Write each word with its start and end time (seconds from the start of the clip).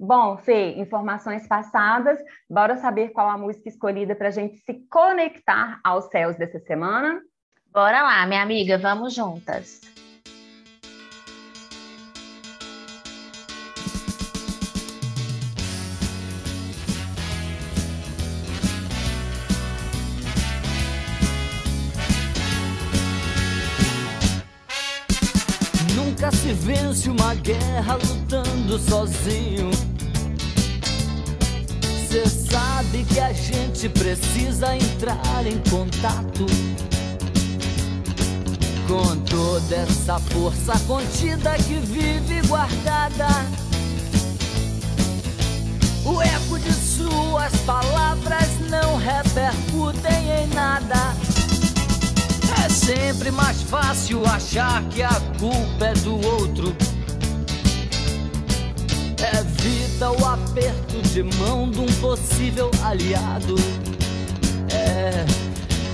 Bom, 0.00 0.36
Fê, 0.36 0.74
informações 0.78 1.46
passadas, 1.48 2.18
bora 2.48 2.76
saber 2.76 3.08
qual 3.08 3.28
a 3.28 3.36
música 3.36 3.68
escolhida 3.68 4.14
para 4.14 4.28
a 4.28 4.30
gente 4.30 4.58
se 4.58 4.74
conectar 4.88 5.80
aos 5.82 6.04
céus 6.04 6.36
dessa 6.36 6.60
semana? 6.60 7.20
Bora 7.72 8.02
lá, 8.02 8.24
minha 8.26 8.42
amiga, 8.42 8.78
vamos 8.78 9.12
juntas. 9.12 9.80
Se 26.98 27.08
vence 27.08 27.10
uma 27.10 27.34
guerra 27.34 27.94
lutando 27.94 28.78
sozinho. 28.78 29.70
Cê 32.08 32.26
sabe 32.26 33.04
que 33.04 33.20
a 33.20 33.32
gente 33.32 33.88
precisa 33.88 34.74
entrar 34.74 35.46
em 35.46 35.58
contato 35.70 36.46
com 38.88 39.16
toda 39.26 39.76
essa 39.76 40.18
força 40.18 40.78
contida 40.86 41.54
que 41.56 41.74
vive 41.74 42.46
guardada. 42.48 43.28
O 46.04 46.22
eco 46.22 46.58
de 46.58 46.72
suas 46.72 47.54
palavras 47.66 48.48
não 48.70 48.96
repercutem 48.96 50.42
em 50.42 50.46
nada. 50.54 51.14
É 52.64 52.68
sempre 52.68 53.30
mais 53.30 53.62
fácil 53.62 54.24
achar 54.26 54.82
que 54.88 55.02
a 55.02 55.20
culpa 55.38 55.84
é 55.84 55.92
do 55.94 56.14
outro. 56.26 56.74
Evita 59.36 60.10
o 60.10 60.24
aperto 60.24 61.02
de 61.02 61.22
mão 61.22 61.70
de 61.70 61.80
um 61.80 61.86
possível 62.00 62.70
aliado. 62.82 63.56
É, 64.70 65.24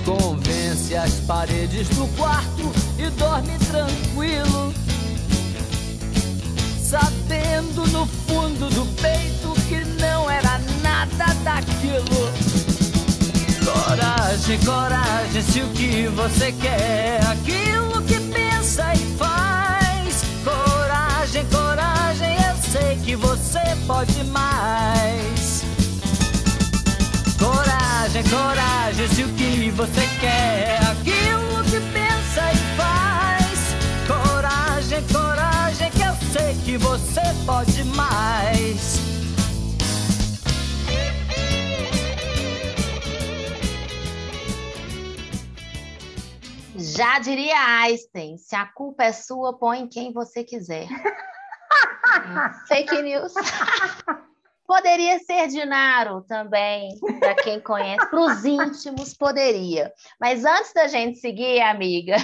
convence 0.05 0.95
as 0.95 1.13
paredes 1.21 1.89
do 1.89 2.07
quarto 2.15 2.71
e 2.97 3.09
dorme 3.11 3.57
tranquilo. 3.59 4.73
Sabendo 6.81 7.87
no 7.87 8.05
fundo 8.05 8.69
do 8.69 8.85
peito 9.01 9.53
que 9.67 9.83
não 9.99 10.29
era 10.29 10.59
nada 10.81 11.33
daquilo. 11.43 12.31
Coragem, 13.65 14.59
coragem, 14.59 15.41
se 15.41 15.61
o 15.61 15.67
que 15.69 16.07
você 16.07 16.51
quer, 16.51 17.19
aquilo 17.25 18.01
que 18.03 18.19
pensa 18.31 18.93
e 18.93 18.99
faz. 19.17 20.23
Coragem, 20.43 21.43
coragem, 21.45 21.64
sei 22.75 22.97
que 23.05 23.15
você 23.15 23.61
pode 23.87 24.21
mais. 24.25 25.63
Coragem, 27.39 28.23
coragem, 28.23 29.07
se 29.07 29.23
o 29.23 29.33
que 29.33 29.69
você 29.71 30.01
quer, 30.19 30.79
aquilo 30.91 31.63
que 31.63 31.79
pensa 31.93 32.51
e 32.51 32.57
faz. 32.75 33.59
Coragem, 34.07 35.01
coragem, 35.07 35.89
que 35.91 36.01
eu 36.01 36.15
sei 36.33 36.55
que 36.65 36.77
você 36.77 37.21
pode 37.45 37.83
mais. 37.85 38.99
Já 46.75 47.19
diria 47.19 47.55
Einstein: 47.83 48.37
se 48.37 48.53
a 48.53 48.65
culpa 48.65 49.05
é 49.05 49.13
sua, 49.13 49.57
põe 49.57 49.87
quem 49.87 50.11
você 50.11 50.43
quiser. 50.43 50.87
Fake 52.67 53.01
news. 53.01 53.33
Poderia 54.67 55.19
ser 55.19 55.47
Dinaro 55.47 56.21
também, 56.21 56.89
para 57.19 57.35
quem 57.35 57.59
conhece, 57.59 58.09
para 58.09 58.19
os 58.19 58.43
íntimos 58.43 59.13
poderia. 59.13 59.93
Mas 60.19 60.43
antes 60.43 60.73
da 60.73 60.87
gente 60.87 61.19
seguir, 61.19 61.61
amiga, 61.61 62.15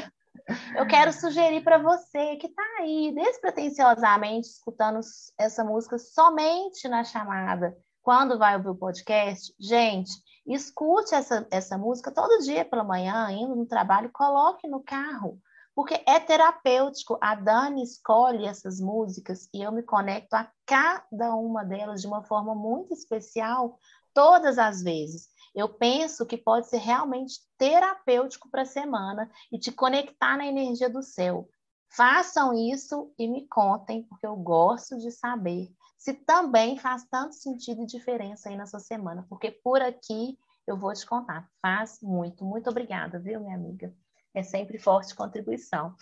eu 0.75 0.87
quero 0.87 1.13
sugerir 1.13 1.63
para 1.63 1.77
você 1.77 2.35
que 2.37 2.47
está 2.47 2.63
aí 2.79 3.13
despretensiosamente 3.13 4.47
escutando 4.47 4.99
essa 5.37 5.63
música 5.63 5.99
somente 5.99 6.87
na 6.87 7.03
chamada, 7.03 7.75
quando 8.01 8.39
vai 8.39 8.55
ouvir 8.55 8.69
o 8.69 8.75
podcast, 8.75 9.53
gente, 9.59 10.11
escute 10.47 11.13
essa, 11.13 11.47
essa 11.51 11.77
música 11.77 12.11
todo 12.11 12.43
dia 12.43 12.65
pela 12.65 12.83
manhã, 12.83 13.29
indo 13.31 13.55
no 13.55 13.67
trabalho, 13.67 14.09
coloque 14.11 14.67
no 14.67 14.81
carro, 14.83 15.37
porque 15.75 16.03
é 16.05 16.19
terapêutico. 16.19 17.17
A 17.21 17.35
Dani 17.35 17.83
escolhe 17.83 18.45
essas 18.45 18.79
músicas 18.79 19.49
e 19.53 19.61
eu 19.61 19.71
me 19.71 19.83
conecto 19.83 20.33
a 20.35 20.51
cada 20.65 21.35
uma 21.35 21.63
delas 21.63 22.01
de 22.01 22.07
uma 22.07 22.23
forma 22.23 22.53
muito 22.55 22.93
especial, 22.93 23.79
todas 24.13 24.57
as 24.57 24.81
vezes. 24.81 25.29
Eu 25.53 25.69
penso 25.69 26.25
que 26.25 26.37
pode 26.37 26.67
ser 26.67 26.77
realmente 26.77 27.39
terapêutico 27.57 28.49
para 28.49 28.61
a 28.61 28.65
semana 28.65 29.29
e 29.51 29.59
te 29.59 29.71
conectar 29.71 30.37
na 30.37 30.45
energia 30.45 30.89
do 30.89 31.03
céu. 31.03 31.49
Façam 31.89 32.53
isso 32.53 33.13
e 33.17 33.27
me 33.27 33.45
contem, 33.47 34.03
porque 34.03 34.25
eu 34.25 34.35
gosto 34.35 34.97
de 34.97 35.11
saber 35.11 35.69
se 35.97 36.13
também 36.13 36.77
faz 36.79 37.05
tanto 37.11 37.35
sentido 37.35 37.83
e 37.83 37.85
diferença 37.85 38.49
aí 38.49 38.55
na 38.55 38.65
sua 38.65 38.79
semana, 38.79 39.25
porque 39.29 39.51
por 39.51 39.81
aqui 39.81 40.35
eu 40.65 40.77
vou 40.77 40.93
te 40.93 41.05
contar, 41.05 41.47
faz 41.61 41.99
muito. 42.01 42.45
Muito 42.45 42.69
obrigada, 42.69 43.19
viu, 43.19 43.39
minha 43.41 43.55
amiga? 43.55 43.93
É 44.33 44.43
sempre 44.43 44.79
forte 44.79 45.15
contribuição. 45.15 45.93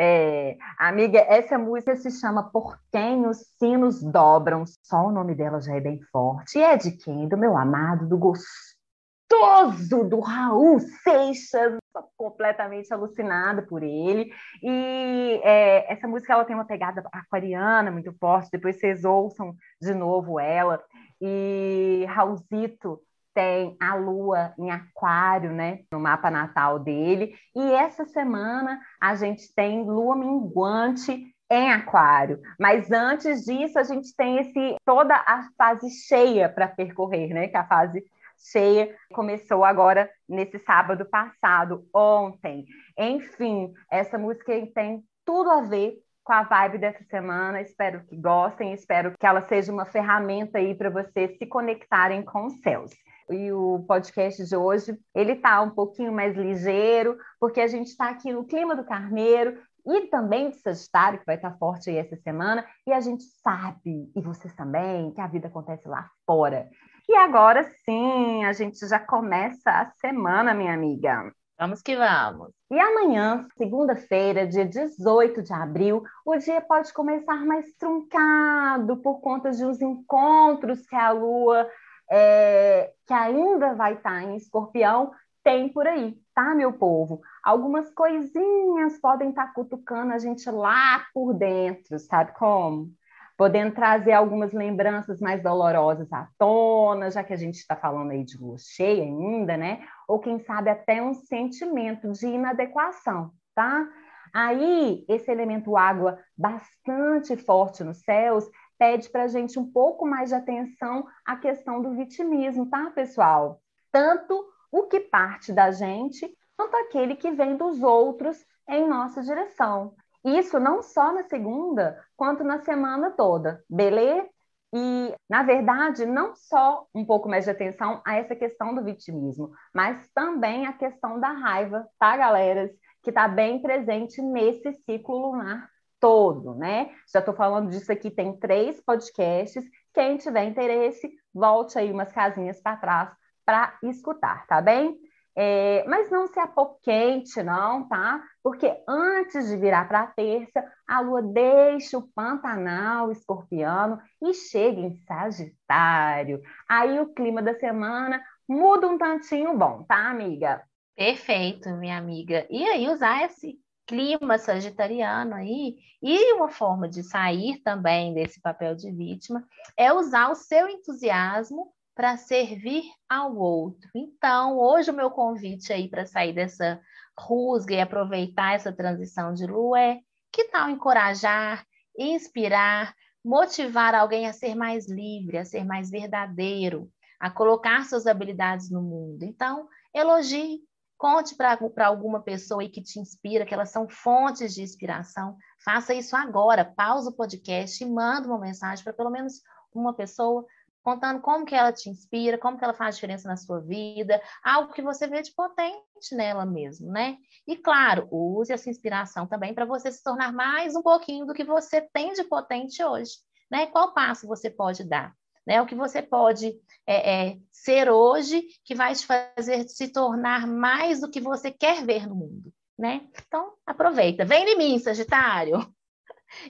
É, 0.00 0.56
amiga, 0.78 1.18
essa 1.18 1.58
música 1.58 1.96
se 1.96 2.10
chama 2.10 2.50
Por 2.50 2.78
Quem 2.92 3.26
os 3.26 3.38
Sinos 3.58 4.00
Dobram. 4.00 4.64
Só 4.84 5.06
o 5.06 5.10
nome 5.10 5.34
dela 5.34 5.60
já 5.60 5.74
é 5.74 5.80
bem 5.80 6.00
forte. 6.12 6.58
E 6.58 6.62
é 6.62 6.76
de 6.76 6.92
quem? 6.92 7.26
Do 7.26 7.36
meu 7.36 7.56
amado, 7.56 8.06
do 8.08 8.16
gostoso, 8.16 10.04
do 10.08 10.20
Raul 10.20 10.78
Seixas. 10.78 11.78
completamente 12.16 12.94
alucinada 12.94 13.62
por 13.62 13.82
ele. 13.82 14.30
E 14.62 15.40
é, 15.42 15.92
essa 15.92 16.06
música 16.06 16.32
ela 16.32 16.44
tem 16.44 16.54
uma 16.54 16.64
pegada 16.66 17.02
aquariana 17.12 17.90
muito 17.90 18.12
forte. 18.20 18.50
Depois 18.52 18.78
vocês 18.78 19.04
ouçam 19.04 19.56
de 19.82 19.92
novo 19.94 20.38
ela. 20.38 20.80
E 21.20 22.04
Raulzito 22.08 23.00
tem 23.38 23.76
a 23.78 23.94
lua 23.94 24.52
em 24.58 24.68
aquário, 24.68 25.52
né, 25.52 25.82
no 25.92 26.00
mapa 26.00 26.28
natal 26.28 26.76
dele. 26.76 27.36
E 27.54 27.70
essa 27.70 28.04
semana 28.04 28.80
a 29.00 29.14
gente 29.14 29.54
tem 29.54 29.84
lua 29.84 30.16
minguante 30.16 31.32
em 31.48 31.70
aquário. 31.70 32.40
Mas 32.58 32.90
antes 32.90 33.44
disso, 33.44 33.78
a 33.78 33.84
gente 33.84 34.12
tem 34.16 34.38
esse 34.38 34.74
toda 34.84 35.14
a 35.14 35.48
fase 35.56 35.88
cheia 35.88 36.48
para 36.48 36.66
percorrer, 36.66 37.28
né, 37.28 37.46
que 37.46 37.56
é 37.56 37.60
a 37.60 37.66
fase 37.68 38.04
cheia, 38.50 38.92
começou 39.12 39.64
agora 39.64 40.10
nesse 40.28 40.58
sábado 40.58 41.04
passado, 41.04 41.86
ontem. 41.94 42.66
Enfim, 42.98 43.72
essa 43.88 44.18
música 44.18 44.52
tem 44.74 45.04
tudo 45.24 45.48
a 45.48 45.60
ver 45.60 45.94
com 46.24 46.32
a 46.32 46.42
vibe 46.42 46.78
dessa 46.78 47.04
semana. 47.04 47.62
Espero 47.62 48.04
que 48.04 48.16
gostem, 48.16 48.72
espero 48.72 49.12
que 49.16 49.26
ela 49.26 49.42
seja 49.42 49.72
uma 49.72 49.86
ferramenta 49.86 50.58
aí 50.58 50.74
para 50.74 50.90
vocês 50.90 51.38
se 51.38 51.46
conectarem 51.46 52.24
com 52.24 52.46
os 52.46 52.60
céus. 52.62 52.90
E 53.30 53.52
o 53.52 53.84
podcast 53.86 54.44
de 54.44 54.56
hoje, 54.56 54.98
ele 55.14 55.36
tá 55.36 55.60
um 55.60 55.70
pouquinho 55.70 56.12
mais 56.12 56.36
ligeiro, 56.36 57.18
porque 57.38 57.60
a 57.60 57.66
gente 57.66 57.88
está 57.88 58.08
aqui 58.08 58.32
no 58.32 58.44
clima 58.44 58.74
do 58.74 58.84
Carneiro 58.84 59.58
e 59.86 60.02
também 60.08 60.50
de 60.50 60.56
Sagitário, 60.56 61.18
que 61.18 61.26
vai 61.26 61.36
estar 61.36 61.56
forte 61.58 61.90
aí 61.90 61.96
essa 61.96 62.16
semana, 62.16 62.64
e 62.86 62.92
a 62.92 63.00
gente 63.00 63.22
sabe, 63.42 64.10
e 64.14 64.20
vocês 64.20 64.54
também, 64.54 65.12
que 65.12 65.20
a 65.20 65.26
vida 65.26 65.48
acontece 65.48 65.88
lá 65.88 66.10
fora. 66.26 66.68
E 67.08 67.16
agora 67.16 67.64
sim, 67.84 68.44
a 68.44 68.52
gente 68.52 68.86
já 68.86 68.98
começa 68.98 69.70
a 69.70 69.90
semana, 69.98 70.52
minha 70.52 70.74
amiga. 70.74 71.32
Vamos 71.58 71.82
que 71.82 71.96
vamos. 71.96 72.52
E 72.70 72.78
amanhã, 72.78 73.48
segunda-feira, 73.56 74.46
dia 74.46 74.64
18 74.64 75.42
de 75.42 75.52
abril, 75.52 76.04
o 76.24 76.36
dia 76.36 76.60
pode 76.60 76.92
começar 76.92 77.44
mais 77.44 77.66
truncado 77.78 78.98
por 78.98 79.20
conta 79.20 79.50
de 79.50 79.64
uns 79.64 79.80
encontros 79.80 80.86
que 80.86 80.94
a 80.94 81.10
Lua, 81.10 81.66
é, 82.10 82.92
que 83.06 83.12
ainda 83.12 83.74
vai 83.74 83.94
estar 83.94 84.22
em 84.22 84.36
escorpião, 84.36 85.10
tem 85.42 85.68
por 85.68 85.86
aí, 85.86 86.16
tá, 86.34 86.54
meu 86.54 86.72
povo? 86.72 87.20
Algumas 87.42 87.90
coisinhas 87.90 88.98
podem 89.00 89.30
estar 89.30 89.52
cutucando 89.54 90.12
a 90.12 90.18
gente 90.18 90.50
lá 90.50 91.06
por 91.14 91.32
dentro, 91.32 91.98
sabe 91.98 92.32
como? 92.32 92.90
Podendo 93.36 93.74
trazer 93.74 94.12
algumas 94.12 94.52
lembranças 94.52 95.20
mais 95.20 95.42
dolorosas 95.42 96.12
à 96.12 96.28
tona, 96.36 97.10
já 97.10 97.22
que 97.22 97.32
a 97.32 97.36
gente 97.36 97.54
está 97.54 97.76
falando 97.76 98.10
aí 98.10 98.24
de 98.24 98.36
lua 98.36 98.56
cheia 98.58 99.02
ainda, 99.04 99.56
né? 99.56 99.80
Ou 100.08 100.18
quem 100.18 100.38
sabe 100.40 100.70
até 100.70 101.00
um 101.00 101.14
sentimento 101.14 102.12
de 102.12 102.26
inadequação, 102.26 103.30
tá? 103.54 103.88
Aí, 104.34 105.04
esse 105.08 105.30
elemento 105.30 105.76
água 105.76 106.18
bastante 106.36 107.36
forte 107.36 107.82
nos 107.82 107.98
céus 108.00 108.44
pede 108.78 109.10
para 109.10 109.24
a 109.24 109.28
gente 109.28 109.58
um 109.58 109.70
pouco 109.70 110.06
mais 110.06 110.28
de 110.30 110.36
atenção 110.36 111.06
à 111.26 111.36
questão 111.36 111.82
do 111.82 111.94
vitimismo, 111.94 112.70
tá, 112.70 112.90
pessoal? 112.90 113.60
Tanto 113.90 114.48
o 114.70 114.84
que 114.84 115.00
parte 115.00 115.52
da 115.52 115.70
gente, 115.70 116.30
quanto 116.56 116.76
aquele 116.76 117.16
que 117.16 117.30
vem 117.30 117.56
dos 117.56 117.82
outros 117.82 118.44
em 118.68 118.86
nossa 118.86 119.22
direção. 119.22 119.94
Isso 120.24 120.58
não 120.60 120.82
só 120.82 121.12
na 121.12 121.24
segunda, 121.24 122.02
quanto 122.16 122.44
na 122.44 122.58
semana 122.58 123.10
toda, 123.10 123.64
beleza? 123.68 124.28
E, 124.74 125.14
na 125.28 125.42
verdade, 125.42 126.04
não 126.04 126.34
só 126.34 126.86
um 126.94 127.04
pouco 127.04 127.28
mais 127.28 127.44
de 127.44 127.50
atenção 127.50 128.02
a 128.04 128.16
essa 128.16 128.36
questão 128.36 128.74
do 128.74 128.84
vitimismo, 128.84 129.50
mas 129.74 130.06
também 130.14 130.66
a 130.66 130.74
questão 130.74 131.18
da 131.18 131.30
raiva, 131.30 131.88
tá, 131.98 132.16
galera? 132.16 132.70
Que 133.02 133.10
está 133.10 133.26
bem 133.26 133.62
presente 133.62 134.20
nesse 134.20 134.72
ciclo 134.84 135.16
lunar 135.16 135.70
todo, 136.00 136.54
né? 136.54 136.90
Já 137.12 137.20
estou 137.20 137.34
falando 137.34 137.70
disso 137.70 137.90
aqui, 137.90 138.10
tem 138.10 138.36
três 138.38 138.80
podcasts. 138.80 139.64
Quem 139.92 140.16
tiver 140.16 140.44
interesse, 140.44 141.10
volte 141.32 141.78
aí 141.78 141.90
umas 141.90 142.12
casinhas 142.12 142.60
para 142.60 142.76
trás 142.76 143.18
para 143.48 143.78
escutar, 143.82 144.46
tá 144.46 144.60
bem? 144.60 144.94
É, 145.34 145.82
mas 145.88 146.10
não 146.10 146.26
se 146.26 146.38
apoquente, 146.38 147.42
não, 147.42 147.88
tá? 147.88 148.22
Porque 148.42 148.70
antes 148.86 149.48
de 149.48 149.56
virar 149.56 149.88
para 149.88 150.00
a 150.00 150.06
terça, 150.08 150.62
a 150.86 151.00
lua 151.00 151.22
deixa 151.22 151.96
o 151.96 152.08
Pantanal 152.08 153.10
escorpiano 153.10 153.98
e 154.20 154.34
chega 154.34 154.80
em 154.80 154.92
Sagitário. 155.06 156.42
Aí 156.68 157.00
o 157.00 157.14
clima 157.14 157.40
da 157.40 157.54
semana 157.54 158.20
muda 158.46 158.86
um 158.86 158.98
tantinho 158.98 159.56
bom, 159.56 159.82
tá, 159.84 160.10
amiga? 160.10 160.62
Perfeito, 160.94 161.70
minha 161.76 161.96
amiga. 161.96 162.46
E 162.50 162.66
aí 162.66 162.86
usar 162.88 163.24
esse 163.24 163.58
clima 163.88 164.36
sagitariano 164.38 165.34
aí, 165.34 165.78
e 166.02 166.34
uma 166.34 166.50
forma 166.50 166.86
de 166.86 167.02
sair 167.02 167.58
também 167.62 168.12
desse 168.12 168.40
papel 168.40 168.76
de 168.76 168.92
vítima 168.92 169.42
é 169.76 169.92
usar 169.92 170.30
o 170.30 170.34
seu 170.34 170.68
entusiasmo 170.68 171.72
para 171.94 172.16
servir 172.18 172.84
ao 173.08 173.34
outro. 173.34 173.88
Então, 173.96 174.58
hoje 174.58 174.90
o 174.90 174.94
meu 174.94 175.10
convite 175.10 175.72
aí 175.72 175.88
para 175.88 176.06
sair 176.06 176.34
dessa 176.34 176.80
rusga 177.18 177.74
e 177.74 177.80
aproveitar 177.80 178.54
essa 178.54 178.72
transição 178.72 179.32
de 179.32 179.46
lua 179.46 179.80
é 179.80 179.98
que 180.30 180.44
tal 180.44 180.68
encorajar, 180.68 181.64
inspirar, 181.98 182.94
motivar 183.24 183.94
alguém 183.94 184.28
a 184.28 184.32
ser 184.32 184.54
mais 184.54 184.86
livre, 184.86 185.38
a 185.38 185.44
ser 185.44 185.64
mais 185.64 185.90
verdadeiro, 185.90 186.88
a 187.18 187.30
colocar 187.30 187.84
suas 187.84 188.06
habilidades 188.06 188.70
no 188.70 188.82
mundo. 188.82 189.24
Então, 189.24 189.66
elogie, 189.92 190.60
conte 190.98 191.36
para 191.36 191.86
alguma 191.86 192.20
pessoa 192.20 192.60
aí 192.60 192.68
que 192.68 192.82
te 192.82 192.98
inspira, 192.98 193.46
que 193.46 193.54
elas 193.54 193.70
são 193.70 193.88
fontes 193.88 194.52
de 194.52 194.62
inspiração. 194.62 195.36
Faça 195.64 195.94
isso 195.94 196.16
agora, 196.16 196.64
pausa 196.64 197.10
o 197.10 197.14
podcast 197.14 197.82
e 197.82 197.86
manda 197.88 198.26
uma 198.26 198.38
mensagem 198.38 198.82
para 198.82 198.92
pelo 198.92 199.10
menos 199.10 199.40
uma 199.72 199.94
pessoa 199.94 200.44
contando 200.82 201.20
como 201.20 201.44
que 201.44 201.54
ela 201.54 201.72
te 201.72 201.90
inspira, 201.90 202.38
como 202.38 202.56
que 202.56 202.64
ela 202.64 202.74
faz 202.74 202.94
diferença 202.94 203.28
na 203.28 203.36
sua 203.36 203.60
vida, 203.60 204.20
algo 204.42 204.72
que 204.72 204.82
você 204.82 205.06
vê 205.06 205.22
de 205.22 205.32
potente 205.34 205.82
nela 206.12 206.46
mesmo, 206.46 206.90
né? 206.90 207.18
E 207.46 207.56
claro, 207.56 208.08
use 208.10 208.52
essa 208.52 208.70
inspiração 208.70 209.26
também 209.26 209.54
para 209.54 209.66
você 209.66 209.92
se 209.92 210.02
tornar 210.02 210.32
mais 210.32 210.74
um 210.74 210.82
pouquinho 210.82 211.26
do 211.26 211.34
que 211.34 211.44
você 211.44 211.82
tem 211.92 212.12
de 212.14 212.24
potente 212.24 212.82
hoje, 212.82 213.12
né? 213.50 213.66
Qual 213.66 213.92
passo 213.92 214.26
você 214.26 214.50
pode 214.50 214.82
dar? 214.82 215.14
Né, 215.48 215.62
o 215.62 215.66
que 215.66 215.74
você 215.74 216.02
pode 216.02 216.54
é, 216.86 217.28
é, 217.30 217.38
ser 217.50 217.88
hoje 217.88 218.46
que 218.66 218.74
vai 218.74 218.94
te 218.94 219.06
fazer 219.06 219.66
se 219.66 219.90
tornar 219.90 220.46
mais 220.46 221.00
do 221.00 221.10
que 221.10 221.22
você 221.22 221.50
quer 221.50 221.86
ver 221.86 222.06
no 222.06 222.14
mundo, 222.14 222.52
né? 222.78 223.08
Então, 223.26 223.54
aproveita. 223.64 224.26
Vem 224.26 224.44
em 224.46 224.58
mim, 224.58 224.78
Sagitário! 224.78 225.58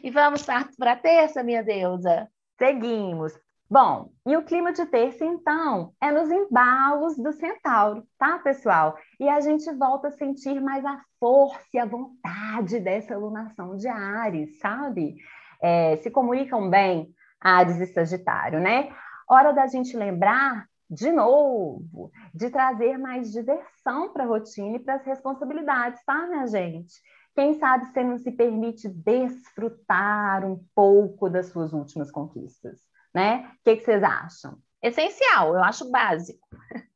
E 0.03 0.11
vamos 0.11 0.43
para 0.43 0.91
a 0.91 0.97
terça, 0.97 1.45
minha 1.45 1.63
deusa. 1.63 2.29
Seguimos. 2.59 3.33
Bom, 3.71 4.11
e 4.27 4.37
o 4.37 4.43
clima 4.43 4.73
de 4.73 4.85
terça, 4.87 5.25
então, 5.25 5.95
é 6.03 6.11
nos 6.11 6.29
embalos 6.29 7.17
do 7.17 7.33
centauro, 7.33 8.05
tá, 8.19 8.41
pessoal? 8.41 8.99
E 9.21 9.29
a 9.29 9.41
gente 9.41 9.73
volta 9.75 10.09
a 10.09 10.11
sentir 10.11 10.61
mais 10.61 10.85
a 10.85 11.01
força 11.21 11.63
e 11.73 11.79
a 11.79 11.87
vontade 11.87 12.81
dessa 12.81 13.15
alunação 13.15 13.77
de 13.77 13.87
Ares, 13.87 14.59
sabe? 14.59 15.15
É, 15.63 15.97
se 15.99 16.11
comunicam 16.11 16.69
bem 16.69 17.15
Ares 17.41 17.77
e 17.81 17.87
Sagitário, 17.87 18.61
né? 18.61 18.93
Hora 19.29 19.53
da 19.53 19.67
gente 19.67 19.97
lembrar, 19.97 20.67
de 20.91 21.13
novo, 21.13 22.11
de 22.35 22.51
trazer 22.51 22.99
mais 22.99 23.31
diversão 23.31 24.13
para 24.13 24.25
a 24.25 24.27
rotina 24.27 24.77
e 24.77 24.81
para 24.81 24.95
as 24.95 25.05
responsabilidades, 25.05 26.03
tá, 26.05 26.27
minha 26.27 26.47
gente? 26.47 26.95
Quem 27.35 27.55
sabe 27.59 27.87
você 27.87 28.03
não 28.03 28.19
se 28.19 28.33
permite 28.33 28.89
desfrutar 28.89 30.45
um 30.45 30.61
pouco 30.75 31.29
das 31.29 31.47
suas 31.47 31.73
últimas 31.73 32.11
conquistas? 32.11 32.89
né? 33.15 33.51
O 33.61 33.65
que, 33.65 33.77
que 33.77 33.85
vocês 33.85 34.03
acham? 34.03 34.59
Essencial, 34.83 35.55
eu 35.55 35.63
acho 35.63 35.91
básico. 35.91 36.47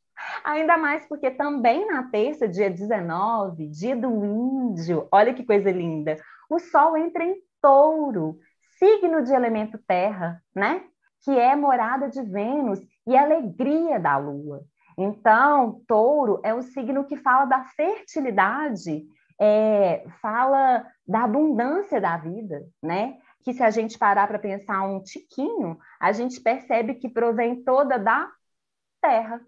Ainda 0.45 0.77
mais 0.77 1.05
porque 1.07 1.31
também 1.31 1.87
na 1.87 2.05
terça, 2.05 2.47
dia 2.47 2.71
19, 2.71 3.67
dia 3.67 3.97
do 3.97 4.25
índio, 4.25 5.09
olha 5.11 5.35
que 5.35 5.45
coisa 5.45 5.71
linda, 5.71 6.17
o 6.49 6.61
Sol 6.61 6.97
entra 6.97 7.25
em 7.25 7.37
touro, 7.61 8.39
signo 8.83 9.23
de 9.23 9.33
elemento 9.33 9.79
terra, 9.87 10.43
né? 10.55 10.83
Que 11.23 11.39
é 11.39 11.55
morada 11.55 12.09
de 12.09 12.21
Vênus 12.23 12.81
e 13.07 13.17
alegria 13.17 14.01
da 14.01 14.17
Lua. 14.17 14.65
Então, 14.99 15.81
touro 15.87 16.41
é 16.43 16.53
um 16.53 16.63
signo 16.63 17.05
que 17.05 17.17
fala 17.17 17.45
da 17.45 17.65
fertilidade, 17.77 19.05
é, 19.41 20.05
fala 20.21 20.85
da 21.07 21.25
abundância 21.25 22.01
da 22.01 22.17
vida, 22.17 22.67
né? 22.83 23.19
que 23.43 23.53
se 23.53 23.63
a 23.63 23.71
gente 23.71 23.99
parar 23.99 24.27
para 24.29 24.39
pensar 24.39 24.83
um 24.83 25.03
tiquinho, 25.03 25.79
a 26.01 26.13
gente 26.13 26.41
percebe 26.41 26.95
que 26.95 27.09
provém 27.09 27.63
toda 27.63 27.99
da 27.99 28.31
terra. 29.01 29.41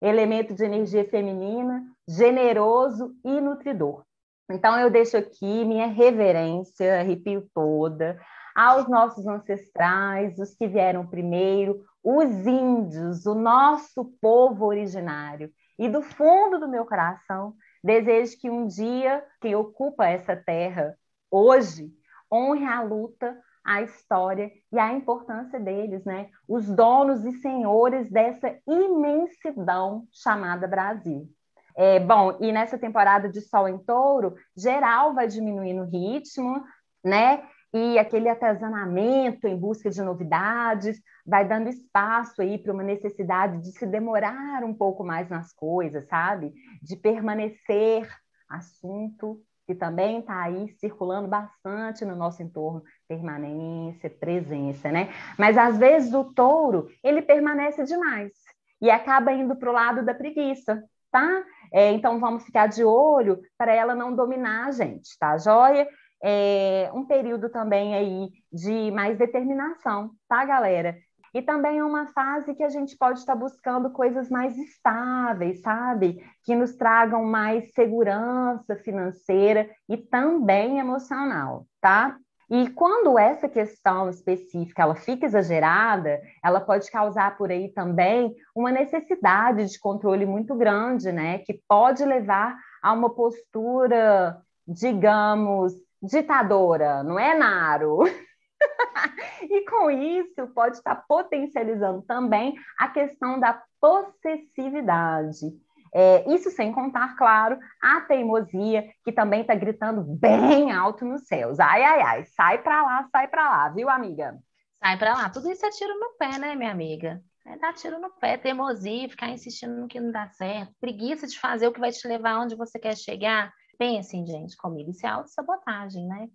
Elemento 0.00 0.54
de 0.54 0.64
energia 0.64 1.08
feminina, 1.08 1.84
generoso 2.08 3.14
e 3.24 3.40
nutridor. 3.40 4.04
Então 4.50 4.78
eu 4.78 4.90
deixo 4.90 5.16
aqui 5.16 5.64
minha 5.64 5.86
reverência, 5.86 7.00
arrepio 7.00 7.48
toda, 7.52 8.18
aos 8.56 8.88
nossos 8.88 9.26
ancestrais, 9.26 10.38
os 10.38 10.54
que 10.54 10.66
vieram 10.66 11.06
primeiro, 11.06 11.84
os 12.02 12.30
índios, 12.46 13.26
o 13.26 13.34
nosso 13.34 14.06
povo 14.18 14.64
originário. 14.64 15.50
E 15.78 15.90
do 15.90 16.00
fundo 16.00 16.58
do 16.58 16.66
meu 16.66 16.86
coração, 16.86 17.52
desejo 17.84 18.40
que 18.40 18.48
um 18.48 18.66
dia 18.66 19.22
quem 19.42 19.54
ocupa 19.54 20.06
essa 20.06 20.34
terra 20.34 20.96
hoje 21.30 21.92
honre 22.32 22.64
a 22.64 22.80
luta, 22.82 23.36
a 23.62 23.82
história 23.82 24.50
e 24.72 24.78
a 24.78 24.90
importância 24.92 25.60
deles, 25.60 26.02
né? 26.04 26.30
Os 26.48 26.66
donos 26.66 27.26
e 27.26 27.32
senhores 27.40 28.10
dessa 28.10 28.56
imensidão 28.66 30.06
chamada 30.10 30.66
Brasil. 30.66 31.28
É, 31.76 32.00
bom, 32.00 32.38
e 32.40 32.52
nessa 32.52 32.78
temporada 32.78 33.28
de 33.28 33.42
Sol 33.42 33.68
em 33.68 33.76
Touro, 33.76 34.34
geral 34.56 35.12
vai 35.12 35.26
diminuir 35.26 35.74
no 35.74 35.84
ritmo, 35.84 36.64
né? 37.04 37.42
E 37.76 37.98
aquele 37.98 38.28
atazanamento 38.28 39.46
em 39.46 39.54
busca 39.54 39.90
de 39.90 40.00
novidades 40.00 40.98
vai 41.26 41.46
dando 41.46 41.68
espaço 41.68 42.40
aí 42.40 42.56
para 42.56 42.72
uma 42.72 42.82
necessidade 42.82 43.60
de 43.60 43.70
se 43.72 43.86
demorar 43.86 44.64
um 44.64 44.72
pouco 44.72 45.04
mais 45.04 45.28
nas 45.28 45.52
coisas, 45.52 46.08
sabe? 46.08 46.54
De 46.80 46.96
permanecer 46.96 48.08
assunto 48.48 49.42
que 49.66 49.74
também 49.74 50.20
está 50.20 50.44
aí 50.44 50.70
circulando 50.78 51.28
bastante 51.28 52.04
no 52.04 52.16
nosso 52.16 52.42
entorno, 52.42 52.82
permanência, 53.06 54.08
presença, 54.08 54.90
né? 54.90 55.12
Mas 55.36 55.58
às 55.58 55.76
vezes 55.76 56.14
o 56.14 56.24
touro, 56.24 56.88
ele 57.04 57.20
permanece 57.20 57.84
demais 57.84 58.32
e 58.80 58.90
acaba 58.90 59.32
indo 59.32 59.54
para 59.54 59.68
o 59.68 59.74
lado 59.74 60.02
da 60.02 60.14
preguiça, 60.14 60.82
tá? 61.10 61.44
É, 61.72 61.92
então 61.92 62.18
vamos 62.20 62.44
ficar 62.44 62.68
de 62.68 62.84
olho 62.84 63.42
para 63.58 63.74
ela 63.74 63.94
não 63.94 64.14
dominar 64.14 64.68
a 64.68 64.70
gente, 64.70 65.18
tá, 65.18 65.36
joia? 65.36 65.86
É, 66.22 66.90
um 66.94 67.04
período 67.04 67.48
também 67.50 67.94
aí 67.94 68.28
de 68.52 68.90
mais 68.90 69.18
determinação, 69.18 70.10
tá, 70.28 70.44
galera? 70.44 70.96
E 71.36 71.42
também 71.42 71.78
é 71.78 71.84
uma 71.84 72.06
fase 72.06 72.54
que 72.54 72.62
a 72.62 72.68
gente 72.70 72.96
pode 72.96 73.18
estar 73.18 73.34
buscando 73.34 73.90
coisas 73.90 74.30
mais 74.30 74.56
estáveis, 74.56 75.60
sabe? 75.60 76.24
Que 76.42 76.54
nos 76.54 76.74
tragam 76.76 77.24
mais 77.24 77.72
segurança 77.74 78.74
financeira 78.76 79.68
e 79.86 79.98
também 79.98 80.78
emocional, 80.78 81.66
tá? 81.78 82.16
E 82.48 82.70
quando 82.70 83.18
essa 83.18 83.48
questão 83.48 84.08
específica 84.08 84.82
ela 84.82 84.94
fica 84.94 85.26
exagerada, 85.26 86.22
ela 86.42 86.60
pode 86.60 86.90
causar 86.90 87.36
por 87.36 87.50
aí 87.50 87.72
também 87.72 88.34
uma 88.54 88.70
necessidade 88.70 89.66
de 89.66 89.78
controle 89.80 90.24
muito 90.24 90.54
grande, 90.54 91.10
né? 91.10 91.38
Que 91.40 91.60
pode 91.68 92.04
levar 92.04 92.56
a 92.80 92.92
uma 92.92 93.10
postura, 93.10 94.40
digamos, 94.66 95.74
ditadora, 96.02 97.02
não 97.02 97.18
é, 97.18 97.36
Naro? 97.36 98.00
e 99.42 99.64
com 99.64 99.90
isso 99.90 100.46
pode 100.54 100.76
estar 100.76 100.96
potencializando 101.06 102.02
também 102.02 102.54
a 102.78 102.88
questão 102.88 103.38
da 103.38 103.62
possessividade. 103.80 105.46
É, 105.94 106.30
isso 106.30 106.50
sem 106.50 106.72
contar, 106.72 107.16
claro, 107.16 107.58
a 107.82 108.02
teimosia, 108.02 108.86
que 109.04 109.12
também 109.12 109.40
está 109.40 109.54
gritando 109.54 110.02
bem 110.02 110.70
alto 110.70 111.04
nos 111.04 111.26
céus. 111.26 111.58
Ai, 111.58 111.82
ai, 111.82 112.00
ai, 112.02 112.24
sai 112.24 112.62
para 112.62 112.82
lá, 112.82 113.08
sai 113.10 113.28
para 113.28 113.48
lá, 113.48 113.68
viu, 113.70 113.88
amiga? 113.88 114.36
Sai 114.78 114.98
para 114.98 115.14
lá. 115.14 115.30
Tudo 115.30 115.50
isso 115.50 115.64
é 115.64 115.70
tiro 115.70 115.98
no 115.98 116.10
pé, 116.18 116.38
né, 116.38 116.54
minha 116.54 116.70
amiga? 116.70 117.22
É 117.46 117.56
dar 117.56 117.72
tiro 117.72 117.98
no 118.00 118.10
pé, 118.10 118.36
teimosia, 118.36 119.08
ficar 119.08 119.30
insistindo 119.30 119.74
no 119.80 119.88
que 119.88 120.00
não 120.00 120.10
dá 120.10 120.28
certo, 120.28 120.74
preguiça 120.80 121.26
de 121.26 121.38
fazer 121.38 121.68
o 121.68 121.72
que 121.72 121.80
vai 121.80 121.92
te 121.92 122.06
levar 122.06 122.40
onde 122.40 122.56
você 122.56 122.78
quer 122.78 122.96
chegar. 122.96 123.52
Pensem, 123.78 124.26
gente, 124.26 124.56
comigo, 124.56 124.90
isso 124.90 125.06
é 125.06 125.10
autossabotagem, 125.10 126.06
né? 126.06 126.28